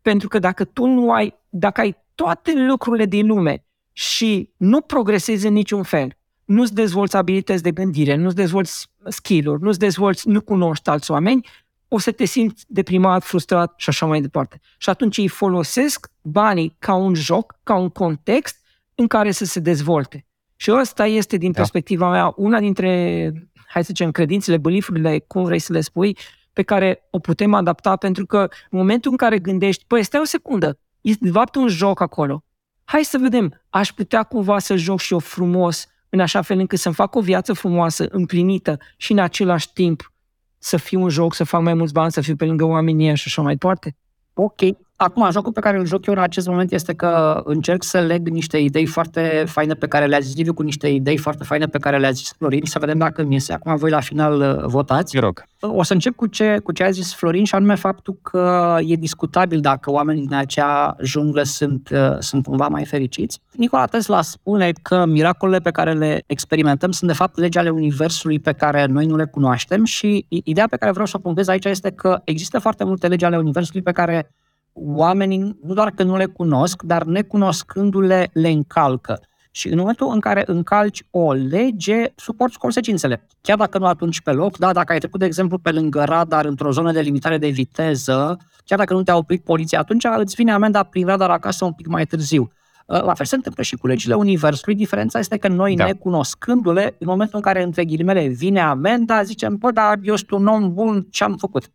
[0.01, 3.65] Pentru că dacă tu nu ai, dacă ai toate lucrurile din lume
[3.97, 9.79] și nu progresezi în niciun fel, nu-ți dezvolți abilități de gândire, nu-ți dezvolți skill-uri, nu-ți
[9.79, 11.47] dezvolți, nu cunoști alți oameni,
[11.87, 14.59] o să te simți deprimat, frustrat și așa mai departe.
[14.77, 19.59] Și atunci îi folosesc banii ca un joc, ca un context în care să se
[19.59, 20.25] dezvolte.
[20.55, 21.57] Și ăsta este, din da.
[21.57, 23.31] perspectiva mea, una dintre,
[23.67, 24.89] hai să zicem, credințele, belief
[25.27, 26.17] cum vrei să le spui,
[26.53, 28.37] pe care o putem adapta, pentru că
[28.69, 32.43] în momentul în care gândești, păi stai o secundă, este de fapt un joc acolo.
[32.85, 36.79] Hai să vedem, aș putea cumva să joc și eu frumos, în așa fel încât
[36.79, 40.13] să-mi fac o viață frumoasă, împlinită și în același timp
[40.57, 43.23] să fiu un joc, să fac mai mulți bani, să fiu pe lângă oamenii și
[43.25, 43.95] așa mai departe.
[44.33, 44.61] Ok,
[44.97, 48.27] Acum, jocul pe care îl joc eu în acest moment este că încerc să leg
[48.27, 51.77] niște idei foarte faine pe care le-a zis Liviu cu niște idei foarte faine pe
[51.77, 53.53] care le-a zis Florin și să vedem dacă mi iese.
[53.53, 55.15] Acum voi la final uh, votați.
[55.15, 55.43] Eu rog.
[55.59, 58.95] O să încep cu ce, cu ce a zis Florin și anume faptul că e
[58.95, 63.41] discutabil dacă oamenii din acea junglă sunt, uh, sunt cumva mai fericiți.
[63.51, 68.39] Nicola Tesla spune că miracolele pe care le experimentăm sunt de fapt legi ale universului
[68.39, 71.65] pe care noi nu le cunoaștem și ideea pe care vreau să o punctez aici
[71.65, 74.29] este că există foarte multe legi ale universului pe care
[74.75, 79.19] oamenii nu doar că nu le cunosc, dar necunoscându-le le încalcă.
[79.51, 83.27] Și în momentul în care încalci o lege, suporți consecințele.
[83.41, 86.45] Chiar dacă nu atunci pe loc, da, dacă ai trecut, de exemplu, pe lângă radar
[86.45, 90.51] într-o zonă de limitare de viteză, chiar dacă nu te-a oprit poliția, atunci îți vine
[90.51, 92.51] amenda prin radar acasă un pic mai târziu.
[92.85, 94.75] Uh, la fel se întâmplă și cu legile Universului.
[94.75, 95.85] Diferența este că noi, da.
[95.85, 100.47] necunoscându-le, în momentul în care, între ghilimele, vine amenda, zicem, bă, dar eu sunt un
[100.47, 101.71] om bun, ce am făcut?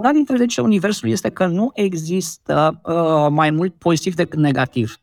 [0.00, 4.96] Una dintre legile Universului este că nu există uh, mai mult pozitiv decât negativ.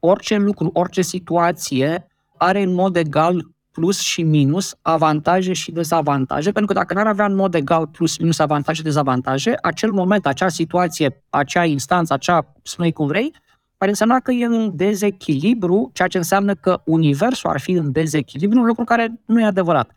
[0.00, 2.06] Orice lucru, orice situație
[2.36, 7.24] are în mod egal plus și minus, avantaje și dezavantaje, pentru că dacă n-ar avea
[7.24, 12.90] în mod egal plus, minus, avantaje, dezavantaje, acel moment, acea situație, acea instanță, acea, spune
[12.90, 13.34] cum vrei,
[13.78, 18.58] ar însemna că e în dezechilibru, ceea ce înseamnă că universul ar fi în dezechilibru,
[18.58, 19.90] un lucru care nu e adevărat.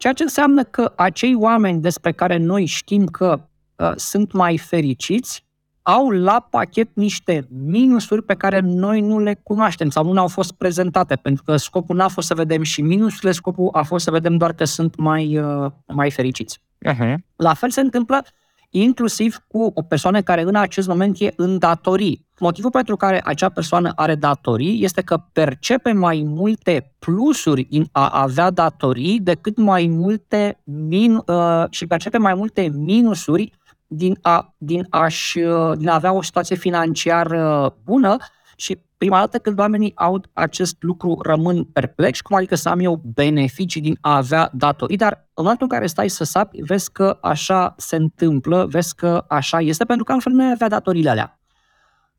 [0.00, 5.44] Ceea ce înseamnă că acei oameni despre care noi știm că uh, sunt mai fericiți,
[5.82, 10.52] au la pachet niște minusuri pe care noi nu le cunoaștem sau nu ne-au fost
[10.52, 14.36] prezentate, pentru că scopul n-a fost să vedem și minusurile, scopul a fost să vedem
[14.36, 16.60] doar că sunt mai, uh, mai fericiți.
[16.88, 17.14] Uh-huh.
[17.36, 18.24] La fel se întâmplă
[18.70, 22.28] inclusiv cu o persoană care în acest moment e în datorii.
[22.38, 28.08] Motivul pentru care acea persoană are datorii este că percepe mai multe plusuri în a
[28.22, 33.52] avea datorii decât mai multe min, uh, și percepe mai multe minusuri
[33.86, 38.16] din a, din, aș, uh, din a avea o situație financiară bună
[38.60, 43.02] și prima dată când oamenii aud acest lucru rămân perplexi, cum adică să am eu
[43.14, 47.18] beneficii din a avea datorii, dar în momentul în care stai să sapi, vezi că
[47.20, 51.39] așa se întâmplă, vezi că așa este, pentru că altfel nu ai avea datoriile alea.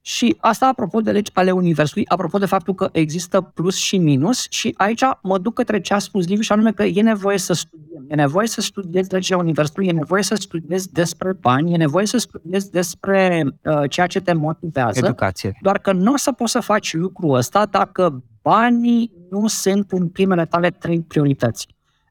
[0.04, 4.46] Și asta apropo de legi ale Universului, apropo de faptul că există plus și minus
[4.50, 7.54] și aici mă duc către ce a spus Liviu și anume că e nevoie să
[7.54, 8.06] studiem.
[8.08, 12.18] E nevoie să studiezi legea Universului, e nevoie să studiezi despre bani, e nevoie să
[12.18, 15.00] studiezi despre uh, ceea ce te motivează.
[15.06, 15.58] Educație.
[15.62, 20.08] Doar că nu o să poți să faci lucrul ăsta dacă banii nu sunt în
[20.08, 21.68] primele tale trei priorități.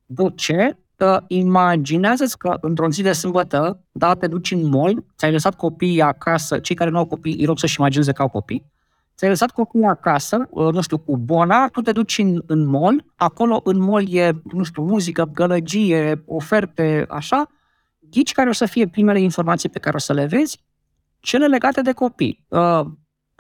[0.06, 0.76] De ce?
[1.00, 6.02] Că imaginează-ți că într-o zi de sâmbătă, da, te duci în mall, ți-ai lăsat copiii
[6.02, 8.64] acasă, cei care nu au copii, îi rog să-și imagineze că au copii,
[9.16, 13.04] ți-ai lăsat copiii acasă, uh, nu știu, cu bona, tu te duci în, în mall,
[13.16, 17.46] acolo în mall e, nu știu, muzică, gălăgie, oferte, așa,
[17.98, 20.64] ghici care o să fie primele informații pe care o să le vezi,
[21.20, 22.44] cele legate de copii.
[22.48, 22.80] Uh,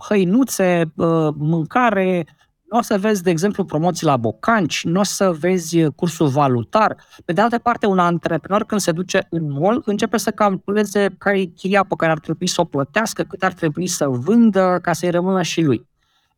[0.08, 2.26] hăinuțe, uh, mâncare,
[2.70, 6.96] nu o să vezi, de exemplu, promoții la bocanci, nu o să vezi cursul valutar.
[7.24, 11.40] Pe de altă parte, un antreprenor când se duce în mall începe să calculeze care
[11.40, 14.92] e chiria pe care ar trebui să o plătească, cât ar trebui să vândă ca
[14.92, 15.88] să-i rămână și lui.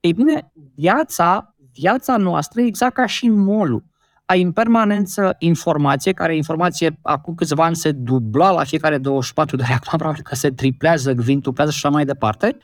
[0.01, 3.85] Ei bine, viața, viața noastră e exact ca și în mall
[4.25, 9.62] ai în permanență informație, care informație acum câțiva ani se dubla la fiecare 24 de
[9.62, 12.57] ore, acum probabil că se triplează, vintuplează și așa mai departe,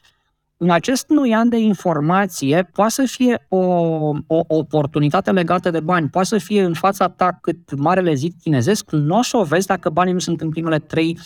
[0.61, 3.59] în acest nuian de informație poate să fie o,
[4.27, 8.91] o oportunitate legată de bani, poate să fie în fața ta cât marele zid chinezesc,
[8.91, 11.19] nu o să o vezi dacă banii nu sunt în primele trei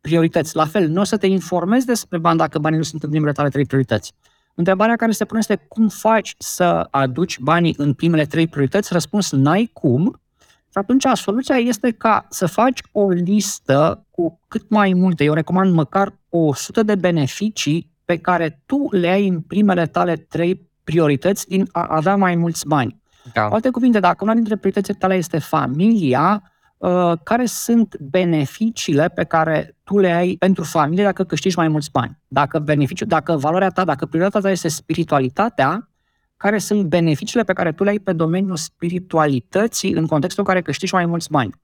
[0.00, 0.56] priorități.
[0.56, 3.32] La fel, nu o să te informezi despre bani dacă banii nu sunt în primele
[3.32, 4.12] tale trei priorități.
[4.54, 8.92] Întrebarea care se pune este cum faci să aduci banii în primele trei priorități?
[8.92, 10.20] Răspuns, n-ai cum.
[10.48, 15.72] Și atunci soluția este ca să faci o listă cu cât mai multe, eu recomand
[15.72, 21.68] măcar 100 de beneficii pe care tu le ai în primele tale trei priorități din
[21.72, 23.02] a avea mai mulți bani.
[23.32, 23.48] Da.
[23.48, 29.24] Cu alte cuvinte, dacă una dintre prioritățile tale este familia, uh, care sunt beneficiile pe
[29.24, 32.18] care tu le ai pentru familie dacă câștigi mai mulți bani?
[32.28, 35.88] Dacă, beneficiu, dacă valoarea ta, dacă prioritatea ta este spiritualitatea,
[36.36, 40.62] care sunt beneficiile pe care tu le ai pe domeniul spiritualității în contextul în care
[40.62, 41.54] câștigi mai mulți bani?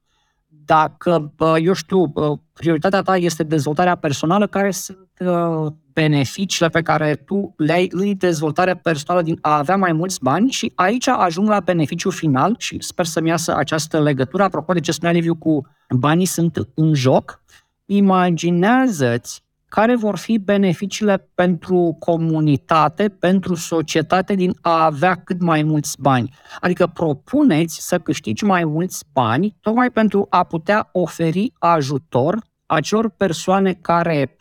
[0.71, 2.13] Dacă, eu știu,
[2.53, 8.17] prioritatea ta este dezvoltarea personală, care sunt uh, beneficiile pe care tu le ai în
[8.17, 12.77] dezvoltarea personală din a avea mai mulți bani și aici ajung la beneficiul final și
[12.81, 14.43] sper să-mi iasă această legătură.
[14.43, 17.43] Apropo de ce spunea Liviu cu banii sunt în joc,
[17.85, 26.01] imaginează-ți care vor fi beneficiile pentru comunitate, pentru societate din a avea cât mai mulți
[26.01, 26.35] bani.
[26.61, 33.73] Adică propuneți să câștigi mai mulți bani tocmai pentru a putea oferi ajutor acelor persoane
[33.73, 34.37] care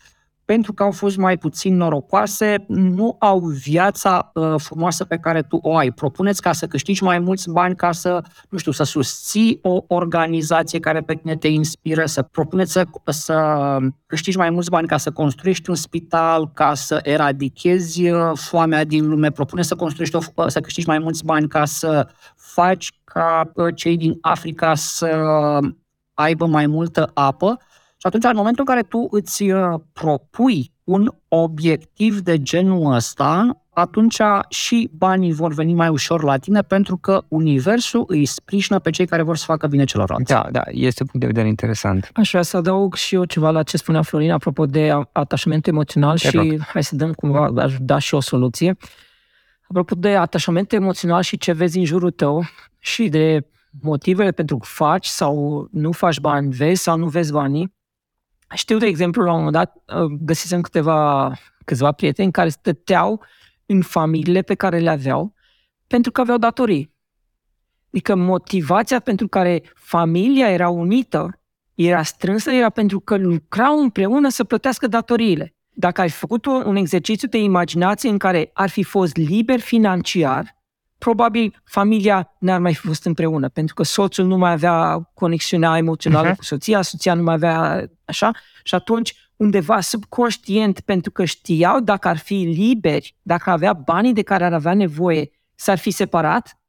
[0.49, 5.59] pentru că au fost mai puțin norocoase, nu au viața uh, frumoasă pe care tu
[5.61, 5.91] o ai.
[5.91, 10.79] Propuneți ca să câștigi mai mulți bani, ca să, nu știu, să susții o organizație
[10.79, 15.11] care pe tine te inspiră, să propuneți să, să câștigi mai mulți bani ca să
[15.11, 20.47] construiești un spital, ca să eradichezi uh, foamea din lume, propune să construiești o, uh,
[20.47, 25.07] să câștigi mai mulți bani ca să faci ca uh, cei din Africa să
[26.13, 27.57] aibă mai multă apă
[28.01, 33.63] și atunci, în momentul în care tu îți uh, propui un obiectiv de genul ăsta,
[33.69, 38.89] atunci și banii vor veni mai ușor la tine pentru că universul îi sprijină pe
[38.89, 40.31] cei care vor să facă bine celorlalți.
[40.31, 42.09] Da, da, este un punct de vedere interesant.
[42.13, 46.17] Aș vrea să adaug și eu ceva la ce spunea Florin apropo de atașament emoțional
[46.17, 46.59] Te și rog.
[46.59, 48.77] hai să dăm cumva, aș da și o soluție.
[49.67, 52.43] Apropo de atașament emoțional și ce vezi în jurul tău
[52.79, 53.47] și de
[53.81, 57.77] motivele pentru că faci sau nu faci bani, vezi sau nu vezi banii,
[58.55, 61.31] știu, de exemplu, la un moment dat uh, găsisem câteva,
[61.65, 63.23] câțiva prieteni care stăteau
[63.65, 65.33] în familiile pe care le aveau
[65.89, 66.93] pentru că aveau datorii.
[67.91, 71.41] Adică motivația pentru care familia era unită,
[71.73, 75.53] era strânsă, era pentru că lucrau împreună să plătească datoriile.
[75.73, 80.57] dacă ai făcut un, un exercițiu de imaginație în care ar fi fost liber financiar,
[80.99, 86.31] probabil familia n-ar mai fi fost împreună, pentru că soțul nu mai avea conexiunea emoțională
[86.31, 86.35] uh-huh.
[86.35, 88.31] cu soția, soția nu mai avea așa,
[88.63, 94.21] și atunci undeva subconștient, pentru că știau dacă ar fi liberi, dacă avea banii de
[94.21, 96.61] care ar avea nevoie, s-ar fi separat,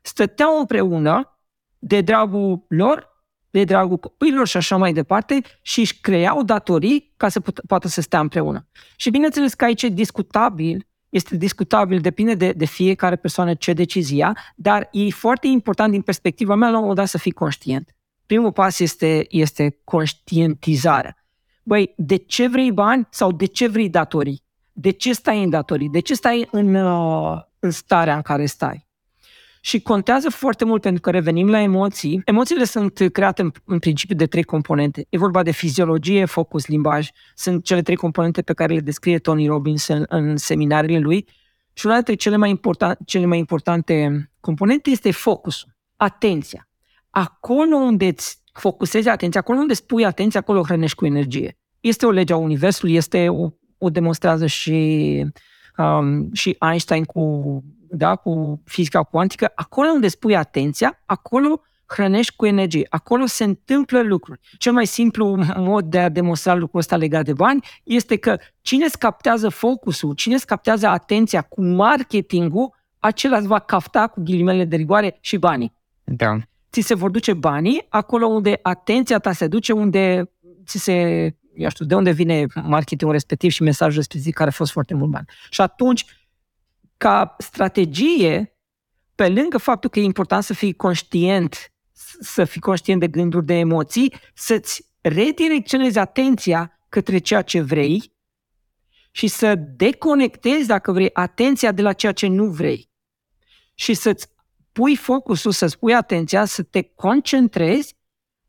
[0.00, 1.38] stăteau împreună
[1.78, 3.08] de dragul lor,
[3.50, 7.88] de dragul copiilor și așa mai departe și își creau datorii ca să put- poată
[7.88, 8.68] să stea împreună.
[8.96, 14.36] Și bineînțeles că aici e discutabil, este discutabil, depinde de, de fiecare persoană ce decizia,
[14.56, 17.96] dar e foarte important din perspectiva mea la un moment dat să fii conștient.
[18.26, 21.16] Primul pas este, este conștientizarea.
[21.62, 24.42] Băi, de ce vrei bani sau de ce vrei datorii?
[24.72, 25.88] De ce stai în datorii?
[25.88, 28.87] De ce stai în, uh, în starea în care stai?
[29.60, 32.22] Și contează foarte mult pentru că revenim la emoții.
[32.24, 35.06] Emoțiile sunt create în, în principiu de trei componente.
[35.08, 37.08] E vorba de fiziologie, focus, limbaj.
[37.34, 41.28] Sunt cele trei componente pe care le descrie Tony Robbins în, în seminariile lui.
[41.72, 46.68] Și una dintre cele mai, important, cele mai importante componente este focusul, atenția.
[47.10, 51.58] Acolo unde îți focusezi atenția, acolo unde spui atenția, acolo hrănești cu energie.
[51.80, 53.48] Este o lege a Universului, este o,
[53.78, 55.24] o demonstrează și,
[55.76, 62.46] um, și Einstein cu da, cu fizica cuantică, acolo unde spui atenția, acolo hrănești cu
[62.46, 62.86] energie.
[62.88, 64.40] Acolo se întâmplă lucruri.
[64.58, 68.84] Cel mai simplu mod de a demonstra lucrul ăsta legat de bani este că cine
[68.84, 74.64] îți captează focusul, cine îți captează atenția cu marketingul, acela îți va capta cu ghilimele
[74.64, 75.72] de rigoare și banii.
[76.04, 76.36] Da.
[76.72, 80.30] Ți se vor duce banii acolo unde atenția ta se duce, unde
[80.66, 80.94] ți se
[81.58, 85.10] eu știu, de unde vine marketingul respectiv și mesajul respectiv care a fost foarte mult
[85.10, 85.26] bani.
[85.50, 86.04] Și atunci
[86.98, 88.58] ca strategie,
[89.14, 91.72] pe lângă faptul că e important să fii conștient,
[92.20, 98.16] să fii conștient de gânduri, de emoții, să-ți redirecționezi atenția către ceea ce vrei
[99.10, 102.90] și să deconectezi, dacă vrei, atenția de la ceea ce nu vrei.
[103.74, 104.28] Și să-ți
[104.72, 107.96] pui focusul, să-ți pui atenția, să te concentrezi,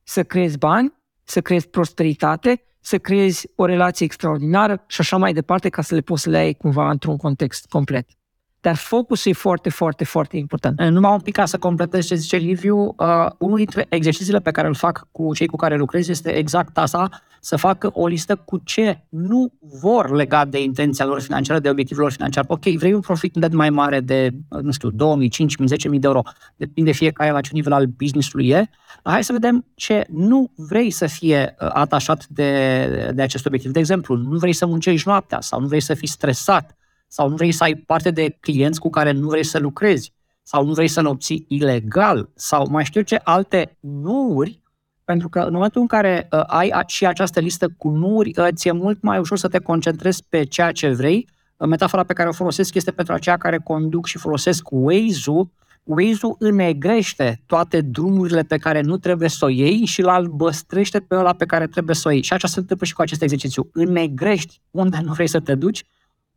[0.03, 0.93] să creezi bani,
[1.23, 6.01] să creezi prosperitate, să creezi o relație extraordinară și așa mai departe, ca să le
[6.01, 8.18] poți să le ai cumva într-un context complet.
[8.61, 10.81] Dar focusul e foarte, foarte, foarte important.
[10.81, 14.67] Numai un pic ca să completez ce zice Liviu, uh, unul dintre exercițiile pe care
[14.67, 17.09] îl fac cu cei cu care lucrez este exact asta,
[17.41, 22.03] să facă o listă cu ce nu vor legat de intenția lor financiară, de obiectivul
[22.03, 22.45] lor financiar.
[22.47, 24.29] Ok, vrei un profit net mai mare de,
[24.61, 26.21] nu știu, 2000, 5000, 10.000 de euro,
[26.55, 28.69] depinde fiecare la ce nivel al business-ului e,
[29.03, 33.71] hai să vedem ce nu vrei să fie uh, atașat de, de acest obiectiv.
[33.71, 36.77] De exemplu, nu vrei să muncești noaptea sau nu vrei să fii stresat,
[37.11, 40.65] sau nu vrei să ai parte de clienți cu care nu vrei să lucrezi, sau
[40.65, 44.61] nu vrei să-l obții ilegal, sau mai știu ce alte nuuri,
[45.03, 48.71] pentru că în momentul în care uh, ai și această listă cu nuuri, uh, ți-e
[48.71, 51.27] mult mai ușor să te concentrezi pe ceea ce vrei.
[51.57, 55.49] Uh, metafora pe care o folosesc este pentru aceia care conduc și folosesc Waze-ul.
[55.83, 61.15] Waze-ul înegrește toate drumurile pe care nu trebuie să o iei și îl albăstrește pe
[61.15, 62.21] ăla pe care trebuie să o iei.
[62.21, 63.69] Și așa se întâmplă și cu acest exercițiu.
[63.73, 65.83] Înegrești unde nu vrei să te duci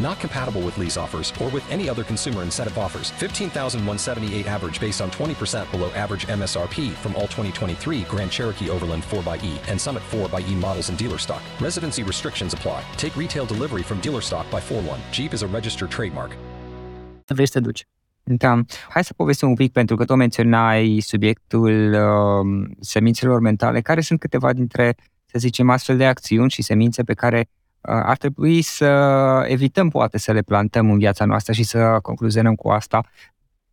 [0.00, 3.10] Not compatible with lease offers or with any other consumer incentive offers.
[3.10, 9.68] 15,178 average based on 20% below average MSRP from all 2023 Grand Cherokee Overland 4xE
[9.68, 11.42] and Summit 4xE models in dealer stock.
[11.60, 12.82] Residency restrictions apply.
[12.96, 14.98] Take retail delivery from dealer stock by 4-1.
[15.10, 16.36] Jeep is a registered trademark.
[17.26, 17.86] Vrei să te duci.
[18.22, 18.60] Da.
[18.88, 24.18] Hai să povestim un pic, pentru că tu menționai subiectul uh, semințelor mentale, care sunt
[24.18, 27.48] câteva dintre, să zicem, astfel de acțiuni și semințe pe care
[27.82, 28.86] ar trebui să
[29.46, 33.00] evităm poate să le plantăm în viața noastră și să concluzionăm cu asta.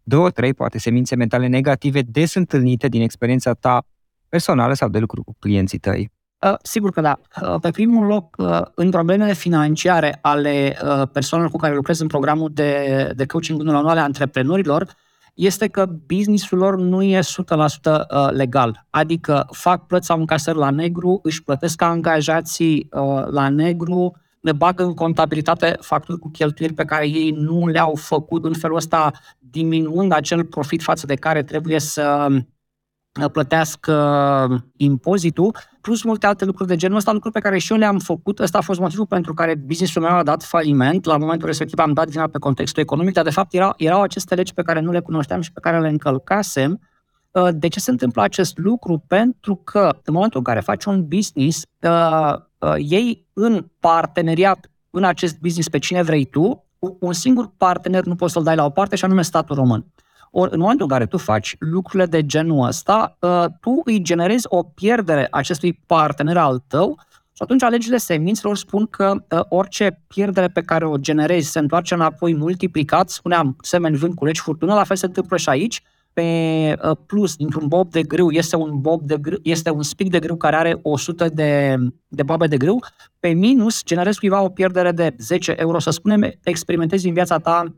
[0.03, 3.85] Două, trei, poate semințe mentale negative des întâlnite din experiența ta
[4.29, 6.11] personală sau de lucru cu clienții tăi.
[6.45, 7.19] Uh, sigur că da.
[7.41, 12.07] Uh, pe primul loc, uh, în problemele financiare ale uh, persoanelor cu care lucrez în
[12.07, 14.95] programul de, de coaching anual ale antreprenorilor,
[15.39, 18.85] este că businessul lor nu e 100% uh, legal.
[18.89, 24.83] Adică fac plăți sau încasări la negru, își plătesc angajații uh, la negru, le bagă
[24.83, 30.11] în contabilitate facturi cu cheltuieli pe care ei nu le-au făcut, în felul ăsta diminuând
[30.11, 32.27] acel profit față de care trebuie să
[33.31, 37.99] plătească impozitul, plus multe alte lucruri de genul ăsta, lucruri pe care și eu le-am
[37.99, 38.39] făcut.
[38.39, 41.05] Ăsta a fost motivul pentru care businessul meu a dat faliment.
[41.05, 44.35] La momentul respectiv am dat vina pe contextul economic, dar de fapt erau, erau aceste
[44.35, 46.79] legi pe care nu le cunoșteam și pe care le încălcasem.
[47.31, 49.03] Uh, de ce se întâmplă acest lucru?
[49.07, 55.03] Pentru că în momentul în care faci un business, uh, uh, ei în parteneriat în
[55.03, 56.65] acest business pe cine vrei tu,
[56.99, 59.85] un singur partener nu poți să-l dai la o parte și anume statul român.
[60.31, 64.45] Ori în momentul în care tu faci lucrurile de genul ăsta, uh, tu îi generezi
[64.49, 66.99] o pierdere acestui partener al tău
[67.39, 71.93] și atunci legile semințelor spun că uh, orice pierdere pe care o generezi se întoarce
[71.93, 75.81] înapoi multiplicat, spuneam, semeni vând cu legi furtună, la fel se întâmplă și aici,
[76.13, 76.21] pe
[76.83, 80.19] uh, plus, dintr-un bob de grâu, este un bob de grâu, este un spic de
[80.19, 81.77] grâu care are 100 de,
[82.07, 82.83] de bobe de grâu,
[83.19, 87.63] pe minus generezi cuiva o pierdere de 10 euro, să spunem, experimentezi în viața ta
[87.65, 87.71] uh,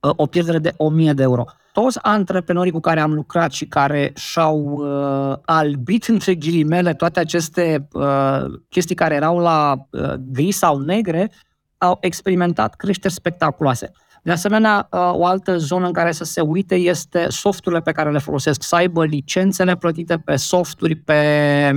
[0.00, 1.44] o pierdere de 1000 de euro.
[1.72, 7.88] Toți antreprenorii cu care am lucrat și care și-au uh, albit între ghilimele toate aceste
[7.92, 11.30] uh, chestii care erau la uh, gri sau negre,
[11.78, 13.90] au experimentat creșteri spectaculoase.
[14.26, 18.10] De asemenea, uh, o altă zonă în care să se uite este softurile pe care
[18.10, 21.70] le folosesc, să aibă licențele plătite pe softuri, pe,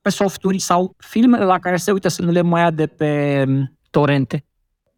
[0.00, 3.44] pe softuri sau filmele la care se uită să nu le mai ia de pe
[3.90, 4.44] torente.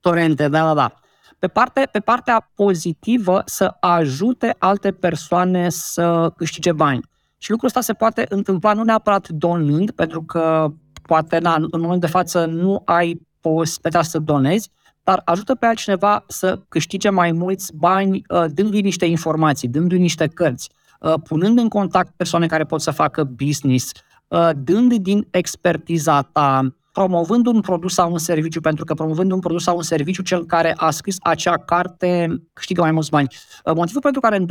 [0.00, 0.94] Torente, da, da, da.
[1.38, 7.00] Pe, parte, pe partea pozitivă să ajute alte persoane să câștige bani.
[7.38, 10.72] Și lucrul ăsta se poate întâmpla nu neapărat donând, pentru că
[11.02, 14.70] poate na, în momentul de față nu ai posibilitatea să donezi,
[15.02, 20.26] dar ajută pe altcineva să câștige mai mulți bani uh, dându-i niște informații, dându-i niște
[20.26, 20.70] cărți,
[21.00, 23.92] uh, punând în contact persoane care pot să facă business,
[24.28, 29.40] uh, dând din expertiza ta, promovând un produs sau un serviciu, pentru că promovând un
[29.40, 33.28] produs sau un serviciu, cel care a scris acea carte câștigă mai mulți bani.
[33.74, 34.46] Motivul pentru care în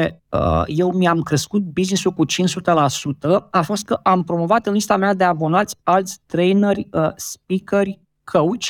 [0.00, 2.30] 2015-2016 eu mi-am crescut business-ul cu 500%
[3.50, 8.64] a fost că am promovat în lista mea de abonați alți traineri, speakeri, coach,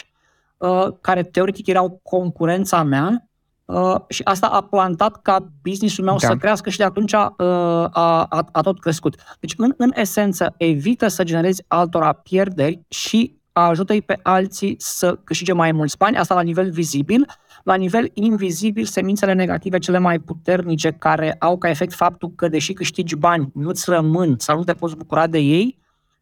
[0.59, 3.28] Uh, care teoretic erau concurența mea
[3.69, 6.27] uh, și asta a plantat ca businessul meu da.
[6.27, 9.15] să crească și de atunci uh, a, a, a tot crescut.
[9.41, 15.53] Deci, în, în esență, evită să generezi altora pierderi și ajută-i pe alții să câștige
[15.53, 17.27] mai mulți bani, asta la nivel vizibil.
[17.63, 22.73] La nivel invizibil, semințele negative cele mai puternice care au ca efect faptul că deși
[22.73, 25.79] câștigi bani, nu-ți rămân sau nu te poți bucura de ei,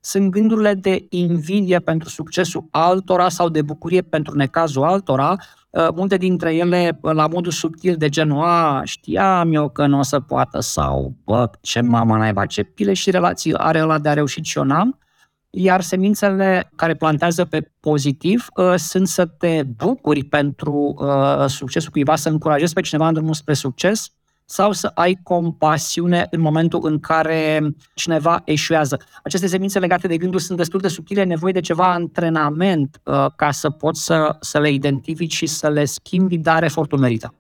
[0.07, 5.37] sunt gândurile de invidie pentru succesul altora sau de bucurie pentru necazul altora,
[5.71, 9.99] uh, multe dintre ele uh, la modul subtil de genul, a, știam eu că nu
[9.99, 14.09] o să poată sau, bă, ce mama naiba, ce pile și relații are ăla de
[14.09, 14.99] a reușit și eu n-am,
[15.51, 22.17] iar semințele care plantează pe pozitiv uh, sunt să te bucuri pentru uh, succesul cuiva,
[22.17, 24.13] să încurajezi pe cineva în drumul spre succes,
[24.49, 27.61] sau să ai compasiune în momentul în care
[27.95, 29.01] cineva eșuează.
[29.23, 33.51] Aceste semințe legate de gânduri sunt destul de subtile, nevoie de ceva antrenament uh, ca
[33.51, 37.35] să poți să, să le identifici și să le schimbi, dar efortul merită.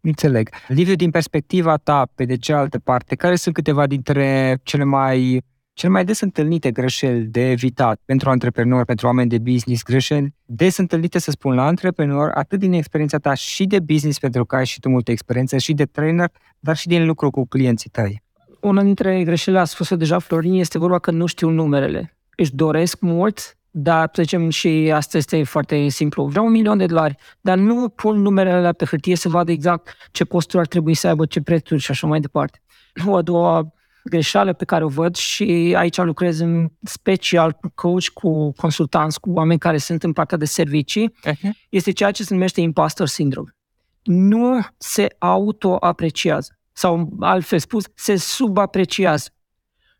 [0.00, 0.48] Înțeleg.
[0.68, 5.42] Liviu, din perspectiva ta, pe de cealaltă parte, care sunt câteva dintre cele mai
[5.74, 10.76] cel mai des întâlnite greșeli de evitat pentru antreprenori, pentru oameni de business, greșeli des
[10.76, 14.66] întâlnite, să spun, la antreprenor, atât din experiența ta și de business, pentru că ai
[14.66, 18.22] și tu multă experiență, și de trainer, dar și din lucru cu clienții tăi.
[18.60, 22.16] Una dintre greșelile a spus deja Florin este vorba că nu știu numerele.
[22.36, 26.24] Își doresc mult, dar, să zicem, și asta este foarte simplu.
[26.24, 30.24] Vreau un milion de dolari, dar nu pun numerele pe hârtie să vadă exact ce
[30.24, 32.62] costuri ar trebui să aibă, ce prețuri și așa mai departe.
[33.06, 33.72] O a doua
[34.04, 39.30] greșeală pe care o văd și aici lucrez în special cu coach, cu consultanți, cu
[39.30, 41.50] oameni care sunt în partea de servicii, uh-huh.
[41.68, 43.56] este ceea ce se numește imposter syndrome.
[44.02, 49.28] Nu se autoapreciază sau altfel spus, se subapreciază.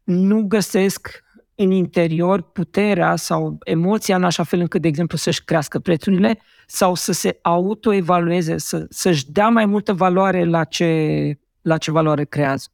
[0.02, 1.22] Nu găsesc
[1.54, 6.94] în interior puterea sau emoția în așa fel încât, de exemplu, să-și crească prețurile sau
[6.94, 12.66] să se autoevalueze, să, să-și dea mai multă valoare la ce, la ce valoare creează.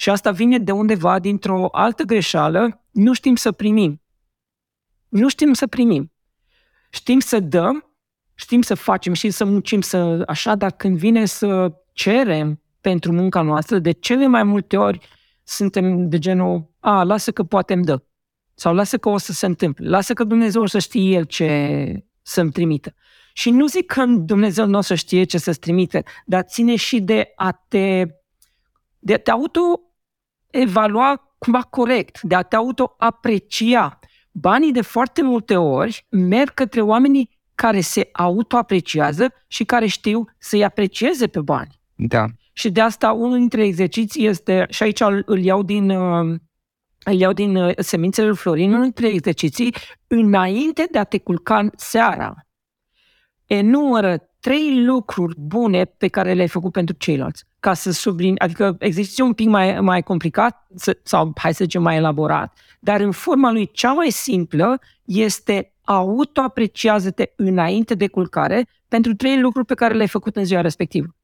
[0.00, 4.02] Și asta vine de undeva dintr-o altă greșeală, nu știm să primim.
[5.08, 6.12] Nu știm să primim.
[6.90, 7.94] Știm să dăm,
[8.34, 13.42] știm să facem și să muncim să așa, dar când vine să cerem pentru munca
[13.42, 15.08] noastră, de cele mai multe ori
[15.42, 18.02] suntem de genul, a, lasă că poate îmi dă.
[18.54, 19.88] Sau lasă că o să se întâmple.
[19.88, 22.94] Lasă că Dumnezeu o să știe El ce să-mi trimită.
[23.32, 27.00] Și nu zic că Dumnezeu nu o să știe ce să-ți trimite, dar ține și
[27.00, 28.04] de a te,
[28.98, 29.84] de a te auto
[30.50, 33.98] evalua cumva corect, de a te autoaprecia.
[34.32, 40.64] Banii de foarte multe ori merg către oamenii care se autoapreciază și care știu să-i
[40.64, 41.80] aprecieze pe bani.
[41.94, 42.26] Da.
[42.52, 46.38] Și de asta unul dintre exerciții este, și aici îl iau din, uh,
[47.04, 49.74] îl iau din uh, semințele lui Florin, unul dintre exerciții,
[50.06, 52.34] înainte de a te culca seara,
[53.46, 57.44] enumără trei lucruri bune pe care le-ai făcut pentru ceilalți.
[57.60, 60.66] Ca să sublin, adică exercițiul un pic mai, mai complicat
[61.02, 67.32] sau hai să zicem mai elaborat, dar în forma lui cea mai simplă este autoapreciază-te
[67.36, 71.16] înainte de culcare pentru trei lucruri pe care le-ai făcut în ziua respectivă.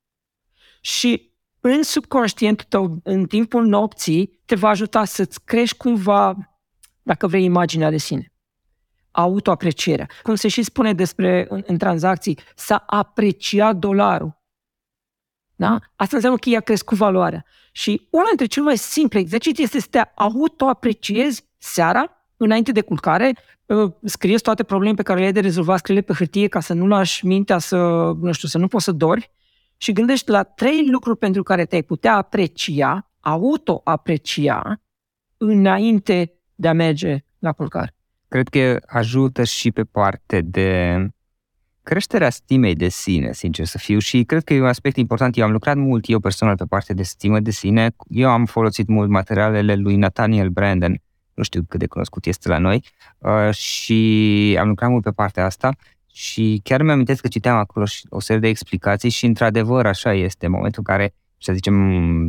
[0.81, 6.37] Și în subconștientul tău, în timpul nopții, te va ajuta să-ți crești cumva,
[7.03, 8.33] dacă vrei, imaginea de sine.
[9.17, 10.09] Autoaprecierea.
[10.23, 14.43] Cum se și spune despre în, în tranzacții, s-a apreciat dolarul.
[15.55, 15.79] Da?
[15.97, 17.45] Asta înseamnă că i-a crescut valoarea.
[17.73, 23.37] Și una dintre cele mai simple exerciții este să te autoapreciezi seara, înainte de culcare,
[23.67, 26.73] uh, scrieți toate problemele pe care le ai de rezolvat, scrie pe hârtie ca să
[26.73, 27.77] nu lași mintea să,
[28.21, 29.31] nu știu, să nu poți să dori
[29.77, 34.81] și gândești la trei lucruri pentru care te-ai putea aprecia, auto-aprecia,
[35.37, 37.96] înainte de a merge la culcare.
[38.29, 40.99] Cred că ajută și pe parte de
[41.83, 45.37] creșterea stimei de sine, sincer să fiu, și cred că e un aspect important.
[45.37, 47.91] Eu am lucrat mult, eu personal, pe partea de stimă de sine.
[48.09, 51.03] Eu am folosit mult materialele lui Nathaniel Brandon,
[51.35, 52.85] nu știu cât de cunoscut este la noi,
[53.18, 55.77] uh, și am lucrat mult pe partea asta
[56.12, 60.47] și chiar mi-am amintesc că citeam acolo o serie de explicații și într-adevăr așa este,
[60.47, 61.74] în momentul în care, să zicem,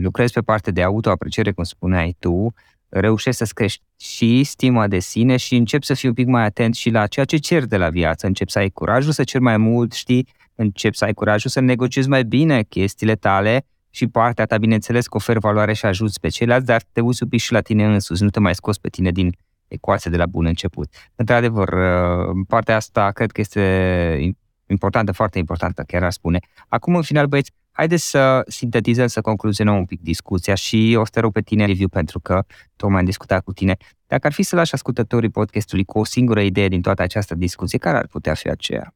[0.02, 2.54] lucrezi pe partea de autoapreciere, cum spuneai tu,
[2.90, 6.76] reușești să-ți crești și stima de sine și încep să fii un pic mai atent
[6.76, 9.58] și la ceea ce cer de la viață, încep să ai curajul să cer mai
[9.58, 14.58] mult, știi, încep să ai curajul să negociezi mai bine chestiile tale și partea ta,
[14.58, 17.62] bineînțeles, că oferi valoare și ajuți pe ceilalți, dar te uiți un pic și la
[17.62, 19.32] tine însuți, nu te mai scoți pe tine din
[19.68, 20.90] ecuație de la bun început.
[21.16, 24.34] Într-adevăr, uh, partea asta cred că este
[24.68, 26.40] importantă, foarte importantă, chiar ar spune.
[26.68, 31.12] Acum, în final, băieți, haideți să sintetizăm, să concluzionăm un pic discuția și o să
[31.14, 32.44] te rog pe tine, review, pentru că
[32.76, 33.78] tocmai am discutat cu tine.
[34.08, 37.78] Dacă ar fi să lași ascultătorii podcastului cu o singură idee din toată această discuție,
[37.78, 38.96] care ar putea fi aceea?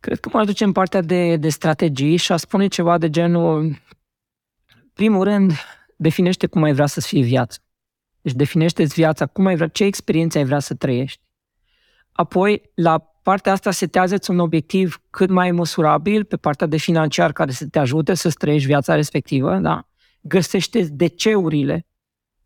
[0.00, 3.82] Cred că mă aduce în partea de, de strategii și aș spune ceva de genul,
[4.92, 5.52] primul rând,
[5.96, 7.58] definește cum ai vrea să fie viața.
[8.20, 11.20] Deci definește-ți viața, cum ai vrea, ce experiențe ai vrea să trăiești.
[12.12, 12.98] Apoi, la
[13.28, 17.78] partea asta setează-ți un obiectiv cât mai măsurabil pe partea de financiar care să te
[17.78, 19.88] ajute să trăiești viața respectivă, da?
[20.20, 21.86] Găsește DC-urile,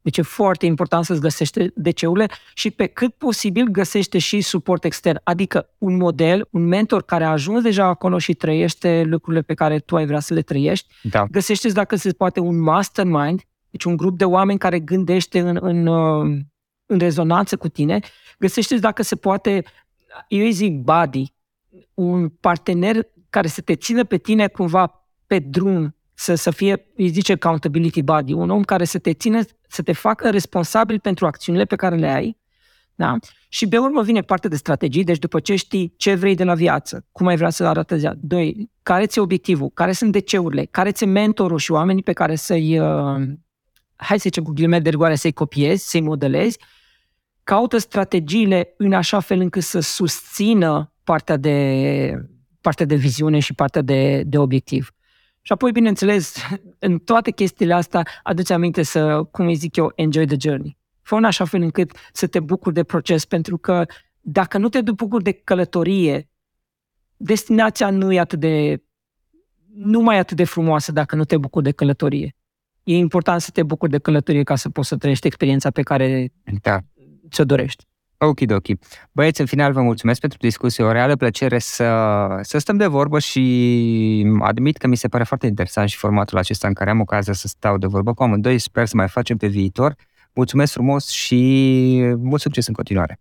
[0.01, 5.21] deci e foarte important să-ți găsești DC-urile și pe cât posibil găsește și suport extern,
[5.25, 9.79] adică un model, un mentor care a ajuns deja acolo și trăiește lucrurile pe care
[9.79, 10.95] tu ai vrea să le trăiești.
[11.03, 11.27] Da.
[11.31, 15.59] Găsește ți dacă se poate un mastermind, deci un grup de oameni care gândește în,
[15.61, 16.39] în, uh,
[16.87, 18.01] în rezonanță cu tine.
[18.39, 19.65] Găsește dacă se poate,
[20.29, 21.35] eu îi zic body,
[21.95, 27.09] un partener care să te țină pe tine cumva pe drum, să, să fie, îi
[27.09, 31.65] zice accountability body, un om care să te țină, să te facă responsabil pentru acțiunile
[31.65, 32.41] pe care le ai.
[32.95, 33.17] Da?
[33.49, 36.55] Și pe urmă vine partea de strategii, deci după ce știi ce vrei de la
[36.55, 38.13] viață, cum ai vrea să arată ziua.
[38.17, 42.79] Doi, care ți-e obiectivul, care sunt DC-urile, care ți-e mentorul și oamenii pe care să-i,
[42.79, 43.23] uh,
[43.97, 46.59] hai să zicem cu ghilimele de rigoare, să-i copiezi, să-i modelezi,
[47.45, 52.29] caută strategiile în așa fel încât să susțină partea de,
[52.61, 54.91] partea de viziune și partea de, de obiectiv.
[55.41, 56.37] Și apoi, bineînțeles,
[56.79, 60.77] în toate chestiile astea, aduce aminte să, cum îi zic eu, enjoy the journey.
[61.03, 63.85] Fă în așa fel încât să te bucuri de proces, pentru că
[64.21, 66.29] dacă nu te bucuri de călătorie,
[67.17, 68.83] destinația nu e atât de
[69.75, 72.37] nu mai atât de frumoasă dacă nu te bucuri de călătorie
[72.85, 76.33] e important să te bucuri de călătorie ca să poți să trăiești experiența pe care
[76.63, 76.81] da.
[77.33, 77.85] Ți-o dorești.
[78.25, 78.67] Ok, ok.
[79.13, 80.85] Băieți, în final vă mulțumesc pentru discuție.
[80.85, 81.95] O reală plăcere să,
[82.43, 86.69] să stăm de vorbă și admit că mi se pare foarte interesant și formatul acesta
[86.69, 88.59] în care am ocazia să stau de vorbă cu amândoi.
[88.59, 89.95] Sper să mai facem pe viitor.
[90.35, 91.37] Mulțumesc frumos și
[92.19, 93.21] mult succes în continuare.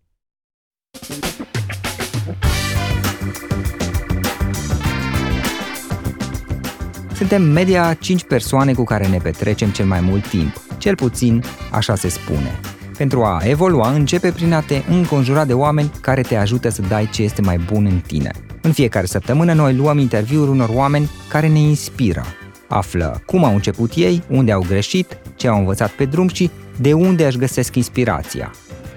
[7.13, 11.95] Suntem media 5 persoane cu care ne petrecem cel mai mult timp, cel puțin așa
[11.95, 12.59] se spune.
[13.01, 17.09] Pentru a evolua, începe prin a te înconjura de oameni care te ajută să dai
[17.11, 18.31] ce este mai bun în tine.
[18.61, 22.23] În fiecare săptămână noi luăm interviuri unor oameni care ne inspiră.
[22.67, 26.49] Află cum au început ei, unde au greșit, ce au învățat pe drum și
[26.79, 28.51] de unde își găsesc inspirația.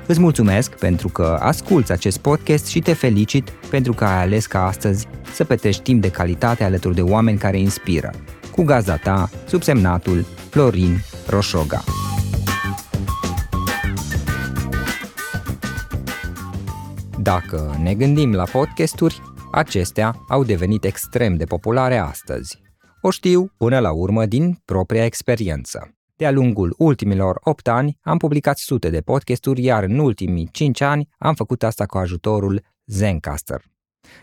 [0.07, 4.67] Îți mulțumesc pentru că asculți acest podcast și te felicit pentru că ai ales ca
[4.67, 8.11] astăzi să petești timp de calitate alături de oameni care inspiră.
[8.51, 11.85] Cu gazda ta, subsemnatul Florin Roșoga.
[17.25, 19.23] Dacă ne gândim la podcasturi,
[19.53, 22.63] acestea au devenit extrem de populare astăzi.
[23.01, 25.95] O știu până la urmă din propria experiență.
[26.17, 31.09] De-a lungul ultimilor 8 ani am publicat sute de podcasturi, iar în ultimii 5 ani
[31.19, 33.63] am făcut asta cu ajutorul Zencaster.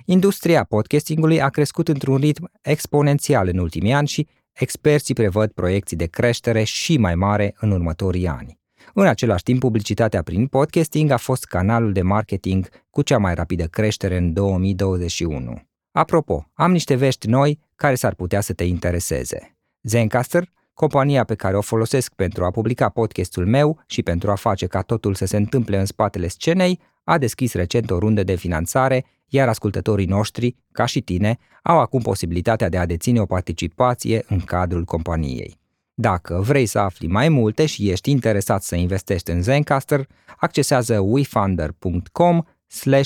[0.06, 6.06] Industria podcastingului a crescut într-un ritm exponențial în ultimii ani și experții prevăd proiecții de
[6.06, 8.61] creștere și mai mare în următorii ani.
[8.94, 13.66] În același timp, publicitatea prin podcasting a fost canalul de marketing cu cea mai rapidă
[13.66, 15.62] creștere în 2021.
[15.92, 19.58] Apropo, am niște vești noi care s-ar putea să te intereseze.
[19.82, 24.68] Zencaster, compania pe care o folosesc pentru a publica podcastul meu și pentru a face
[24.68, 29.06] ca totul să se întâmple în spatele scenei, a deschis recent o rundă de finanțare,
[29.28, 34.39] iar ascultătorii noștri, ca și tine, au acum posibilitatea de a deține o participație în
[34.39, 35.61] cadrul companiei.
[36.02, 42.41] Dacă vrei să afli mai multe și ești interesat să investești în Zencaster, accesează wefunder.com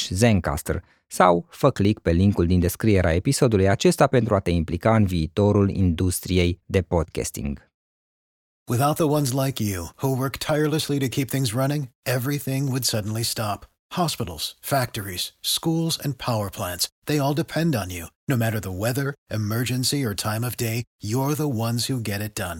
[0.10, 5.06] Zencaster sau fă click pe linkul din descrierea episodului acesta pentru a te implica în
[5.06, 7.70] viitorul industriei de podcasting.
[8.72, 13.24] Without the ones like you, who work tirelessly to keep things running, everything would suddenly
[13.24, 13.68] stop.
[13.93, 18.06] Hospitals, factories, schools, and power plants, they all depend on you.
[18.28, 22.34] No matter the weather, emergency, or time of day, you're the ones who get it
[22.36, 22.60] done.